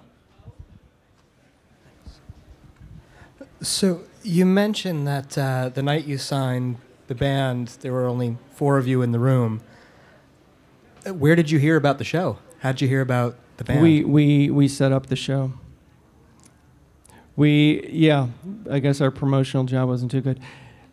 So 3.61 4.01
you 4.23 4.47
mentioned 4.47 5.07
that 5.07 5.37
uh, 5.37 5.69
the 5.69 5.83
night 5.83 6.05
you 6.05 6.17
signed 6.17 6.77
the 7.07 7.15
band, 7.15 7.69
there 7.81 7.91
were 7.91 8.05
only 8.05 8.37
four 8.55 8.77
of 8.77 8.87
you 8.87 9.01
in 9.01 9.11
the 9.11 9.19
room. 9.19 9.61
Where 11.05 11.35
did 11.35 11.51
you 11.51 11.59
hear 11.59 11.75
about 11.75 11.97
the 11.97 12.03
show? 12.03 12.37
How 12.59 12.71
did 12.71 12.81
you 12.81 12.87
hear 12.87 13.01
about 13.01 13.35
the 13.57 13.63
band? 13.63 13.81
We 13.81 14.03
we 14.03 14.49
we 14.49 14.67
set 14.67 14.91
up 14.91 15.07
the 15.07 15.15
show. 15.15 15.53
We 17.35 17.87
yeah, 17.89 18.27
I 18.69 18.79
guess 18.79 19.01
our 19.01 19.11
promotional 19.11 19.65
job 19.65 19.89
wasn't 19.89 20.11
too 20.11 20.21
good. 20.21 20.39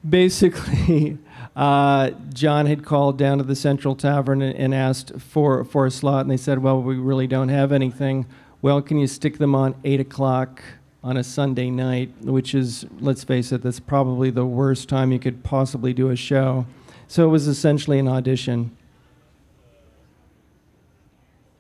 Basically, 0.09 1.19
uh, 1.57 2.11
John 2.33 2.67
had 2.67 2.85
called 2.85 3.19
down 3.19 3.39
to 3.39 3.45
the 3.45 3.55
Central 3.55 3.95
Tavern 3.95 4.43
and, 4.43 4.57
and 4.57 4.75
asked 4.75 5.13
for 5.21 5.65
for 5.65 5.87
a 5.87 5.91
slot, 5.91 6.23
and 6.23 6.31
they 6.31 6.37
said, 6.37 6.59
"Well, 6.59 6.83
we 6.83 6.97
really 6.97 7.27
don't 7.27 7.51
have 7.51 7.71
anything. 7.71 8.27
Well, 8.63 8.83
can 8.83 8.99
you 8.99 9.07
stick 9.07 9.39
them 9.39 9.55
on 9.55 9.75
eight 9.85 10.01
o'clock 10.01 10.63
on 11.03 11.17
a 11.17 11.25
Sunday 11.25 11.71
night, 11.71 12.11
which 12.23 12.55
is, 12.55 12.85
let's 13.01 13.25
face 13.25 13.53
it, 13.53 13.63
that's 13.63 13.81
probably 13.81 14.31
the 14.31 14.45
worst 14.45 14.89
time 14.89 15.13
you 15.13 15.19
could 15.19 15.43
possibly 15.43 15.93
do 15.93 16.11
a 16.11 16.17
show." 16.17 16.67
So 17.09 17.25
it 17.25 17.31
was 17.31 17.49
essentially 17.49 17.99
an 17.99 18.07
audition. 18.07 18.77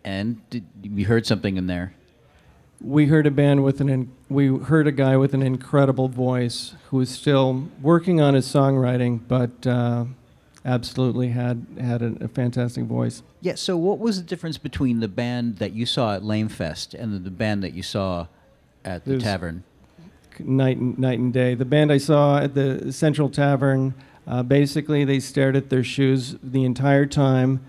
And 0.05 0.49
did, 0.49 0.65
you 0.83 1.07
heard 1.07 1.27
something 1.27 1.57
in 1.57 1.67
there. 1.67 1.95
We 2.81 3.07
heard 3.07 3.27
a 3.27 3.31
band 3.31 3.65
with 3.65 3.81
an 3.81 3.89
in, 3.89 4.13
we 4.29 4.47
heard 4.47 4.87
a 4.87 4.93
guy 4.93 5.17
with 5.17 5.35
an 5.35 5.43
incredible 5.43 6.09
voice 6.09 6.75
who 6.89 6.99
was 6.99 7.11
still 7.11 7.69
working 7.83 8.21
on 8.21 8.35
his 8.35 8.47
songwriting, 8.47 9.21
but 9.27 9.67
uh, 9.67 10.05
absolutely 10.65 11.29
had 11.29 11.67
had 11.81 12.01
a, 12.01 12.15
a 12.25 12.29
fantastic 12.29 12.85
voice. 12.85 13.23
Yeah. 13.41 13.57
So, 13.57 13.77
what 13.77 13.99
was 13.99 14.19
the 14.19 14.27
difference 14.27 14.57
between 14.57 15.01
the 15.01 15.09
band 15.09 15.57
that 15.57 15.73
you 15.73 15.85
saw 15.85 16.15
at 16.15 16.23
Lamefest 16.23 16.95
and 16.95 17.13
the, 17.13 17.19
the 17.19 17.31
band 17.31 17.63
that 17.63 17.75
you 17.75 17.83
saw 17.83 18.29
at 18.85 19.05
the 19.05 19.11
There's- 19.11 19.23
tavern? 19.23 19.65
night 20.39 20.79
and, 20.79 20.99
night 20.99 21.19
and 21.19 21.33
day. 21.33 21.55
The 21.55 21.67
band 21.67 21.93
I 21.93 21.99
saw 21.99 22.39
at 22.39 22.55
the 22.55 22.93
Central 22.93 23.29
Tavern, 23.29 23.93
uh, 24.27 24.43
basically 24.43 25.05
they 25.05 25.21
stared 25.21 25.55
at 25.55 25.69
their 25.69 25.85
shoes 25.85 26.37
the 26.43 26.65
entire 26.65 27.05
time. 27.05 27.61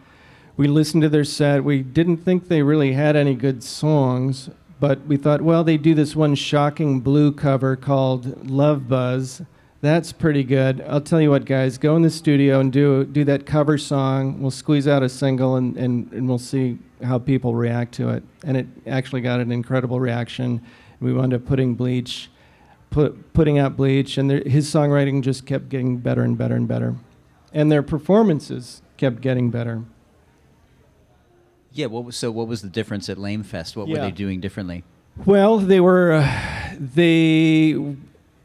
We 0.55 0.67
listened 0.67 1.03
to 1.03 1.09
their 1.09 1.23
set. 1.25 1.63
We 1.65 1.81
didn't 1.81 2.17
think 2.17 2.47
they 2.47 2.61
really 2.61 2.93
had 2.93 3.15
any 3.17 3.35
good 3.35 3.63
songs, 3.63 4.49
but 4.79 5.05
we 5.05 5.17
thought, 5.17 5.41
well, 5.41 5.63
they 5.63 5.77
do 5.77 5.93
this 5.93 6.15
one 6.15 6.35
shocking 6.35 7.01
blue 7.01 7.31
cover 7.31 7.75
called 7.75 8.49
Love 8.49 8.87
Buzz. 8.87 9.41
That's 9.81 10.11
pretty 10.11 10.43
good. 10.43 10.81
I'll 10.87 11.01
tell 11.01 11.19
you 11.19 11.31
what, 11.31 11.45
guys, 11.45 11.77
go 11.77 11.95
in 11.95 12.03
the 12.03 12.09
studio 12.11 12.59
and 12.59 12.71
do 12.71 13.03
do 13.03 13.23
that 13.25 13.45
cover 13.47 13.77
song. 13.79 14.39
We'll 14.39 14.51
squeeze 14.51 14.87
out 14.87 15.01
a 15.01 15.09
single 15.09 15.55
and, 15.55 15.75
and, 15.75 16.11
and 16.13 16.27
we'll 16.29 16.37
see 16.37 16.77
how 17.03 17.17
people 17.17 17.55
react 17.55 17.93
to 17.95 18.09
it. 18.09 18.23
And 18.45 18.55
it 18.55 18.67
actually 18.85 19.21
got 19.21 19.39
an 19.39 19.51
incredible 19.51 19.99
reaction. 19.99 20.61
We 21.01 21.11
wound 21.11 21.33
up 21.33 21.45
putting 21.45 21.73
Bleach 21.75 22.29
put, 22.91 23.33
putting 23.33 23.57
out 23.57 23.75
Bleach, 23.75 24.17
and 24.19 24.29
their, 24.29 24.43
his 24.45 24.71
songwriting 24.71 25.23
just 25.23 25.47
kept 25.47 25.69
getting 25.69 25.97
better 25.97 26.21
and 26.21 26.37
better 26.37 26.55
and 26.55 26.67
better, 26.67 26.95
and 27.51 27.71
their 27.71 27.81
performances 27.81 28.83
kept 28.97 29.21
getting 29.21 29.49
better. 29.49 29.83
Yeah. 31.73 31.87
What 31.87 32.03
was, 32.03 32.15
so, 32.15 32.29
what 32.29 32.47
was 32.47 32.61
the 32.61 32.69
difference 32.69 33.09
at 33.09 33.17
Lame 33.17 33.43
Fest? 33.43 33.75
What 33.75 33.87
were 33.87 33.97
they 33.97 34.11
doing 34.11 34.39
differently? 34.39 34.83
Well, 35.25 35.57
they 35.57 35.79
were 35.79 36.11
uh, 36.13 36.75
they 36.79 37.95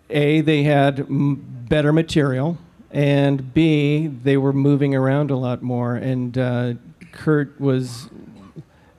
a 0.09 0.41
they 0.41 0.63
had 0.63 1.01
m- 1.01 1.45
better 1.69 1.93
material, 1.93 2.57
and 2.91 3.53
b 3.53 4.07
they 4.07 4.37
were 4.37 4.53
moving 4.53 4.95
around 4.95 5.31
a 5.31 5.37
lot 5.37 5.63
more, 5.63 5.95
and 5.95 6.39
uh, 6.39 6.75
Kurt 7.13 7.61
was 7.61 8.09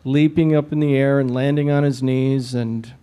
leaping 0.04 0.56
up 0.56 0.72
in 0.72 0.80
the 0.80 0.96
air 0.96 1.20
and 1.20 1.34
landing 1.34 1.72
on 1.72 1.84
his 1.84 2.04
knees 2.04 2.54
and. 2.54 2.94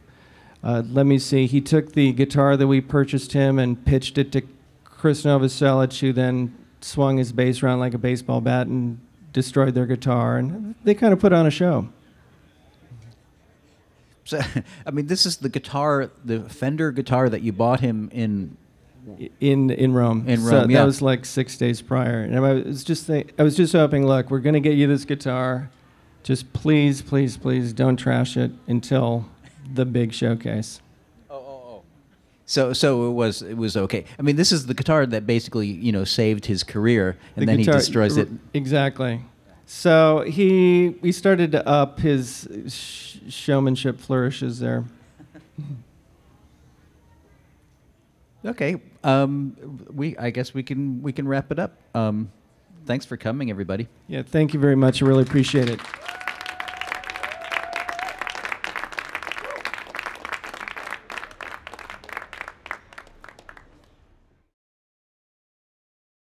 Uh, 0.65 0.83
let 0.91 1.05
me 1.05 1.19
see. 1.19 1.47
He 1.47 1.61
took 1.61 1.93
the 1.93 2.12
guitar 2.12 2.57
that 2.57 2.67
we 2.67 2.81
purchased 2.81 3.35
him 3.35 3.59
and 3.59 3.85
pitched 3.85 4.17
it 4.17 4.33
to 4.33 4.43
Chris 4.85 5.23
Novoselic, 5.23 6.01
who 6.01 6.11
then 6.15 6.57
swung 6.81 7.19
his 7.19 7.33
bass 7.33 7.62
around 7.62 7.81
like 7.81 7.93
a 7.93 7.99
baseball 7.99 8.41
bat 8.41 8.67
and 8.67 8.99
destroyed 9.35 9.75
their 9.75 9.85
guitar. 9.85 10.39
And 10.39 10.75
they 10.83 10.95
kind 10.95 11.12
of 11.12 11.21
put 11.21 11.35
on 11.35 11.47
a 11.47 11.51
show. 11.51 11.91
So, 14.25 14.41
I 14.87 14.91
mean, 14.91 15.07
this 15.07 15.27
is 15.27 15.37
the 15.37 15.51
guitar, 15.51 16.11
the 16.25 16.41
Fender 16.49 16.93
guitar 16.93 17.29
that 17.29 17.43
you 17.43 17.53
bought 17.53 17.81
him 17.81 18.09
in. 18.11 18.57
in 19.41 19.69
in 19.69 19.93
Rome. 19.93 20.25
In 20.27 20.41
So 20.41 20.61
Rome, 20.61 20.71
yeah. 20.71 20.79
That 20.79 20.87
was 20.87 21.03
like 21.03 21.27
six 21.27 21.59
days 21.59 21.83
prior, 21.83 22.21
and 22.23 22.35
I 22.35 22.55
was 22.55 22.83
just 22.85 23.07
think, 23.07 23.35
I 23.39 23.43
was 23.43 23.55
just 23.55 23.75
hoping, 23.75 24.07
look, 24.07 24.31
we're 24.31 24.39
gonna 24.39 24.61
get 24.61 24.77
you 24.77 24.87
this 24.87 25.05
guitar. 25.05 25.71
Just 26.23 26.55
please, 26.55 27.03
please, 27.03 27.37
please, 27.37 27.75
don't 27.75 27.99
trash 27.99 28.39
it 28.39 28.51
until 28.67 29.27
the 29.73 29.85
big 29.85 30.12
showcase. 30.12 30.81
Oh, 31.31 31.35
oh, 31.37 31.62
oh. 31.77 31.83
So, 32.47 32.73
so 32.73 33.07
it 33.09 33.12
was 33.12 33.43
it 33.43 33.55
was 33.57 33.77
okay. 33.77 34.05
I 34.19 34.23
mean, 34.23 34.37
this 34.37 34.53
is 34.53 34.67
the 34.67 34.75
guitar 34.75 35.07
that 35.07 35.27
basically 35.27 35.67
you 35.69 35.93
know 35.93 36.05
saved 36.05 36.47
his 36.47 36.62
career, 36.62 37.17
and 37.37 37.43
The 37.43 37.47
then 37.47 37.59
guitar- 37.59 37.75
he 37.75 37.79
destroys 37.81 38.17
it. 38.17 38.29
Exactly. 38.53 39.21
So 39.67 40.23
he 40.27 40.95
he 41.03 41.11
started 41.12 41.53
to 41.53 41.67
up 41.67 42.01
his 42.01 42.47
sh- 42.69 43.17
showmanship 43.29 43.99
flourishes 44.01 44.59
there. 44.61 44.85
Okay. 48.47 48.77
Um, 49.03 49.57
we 49.93 50.17
I 50.19 50.31
guess 50.31 50.53
we 50.53 50.62
can 50.62 51.03
we 51.03 51.12
can 51.12 51.27
wrap 51.27 51.51
it 51.51 51.59
up. 51.59 51.77
Um, 51.95 52.31
thanks 52.87 53.07
for 53.07 53.17
coming, 53.17 53.51
everybody. 53.51 53.89
Yeah, 54.07 54.23
thank 54.23 54.53
you 54.53 54.61
very 54.61 54.77
much. 54.77 55.03
I 55.03 55.07
really 55.07 55.23
appreciate 55.23 55.71
it. 55.71 55.81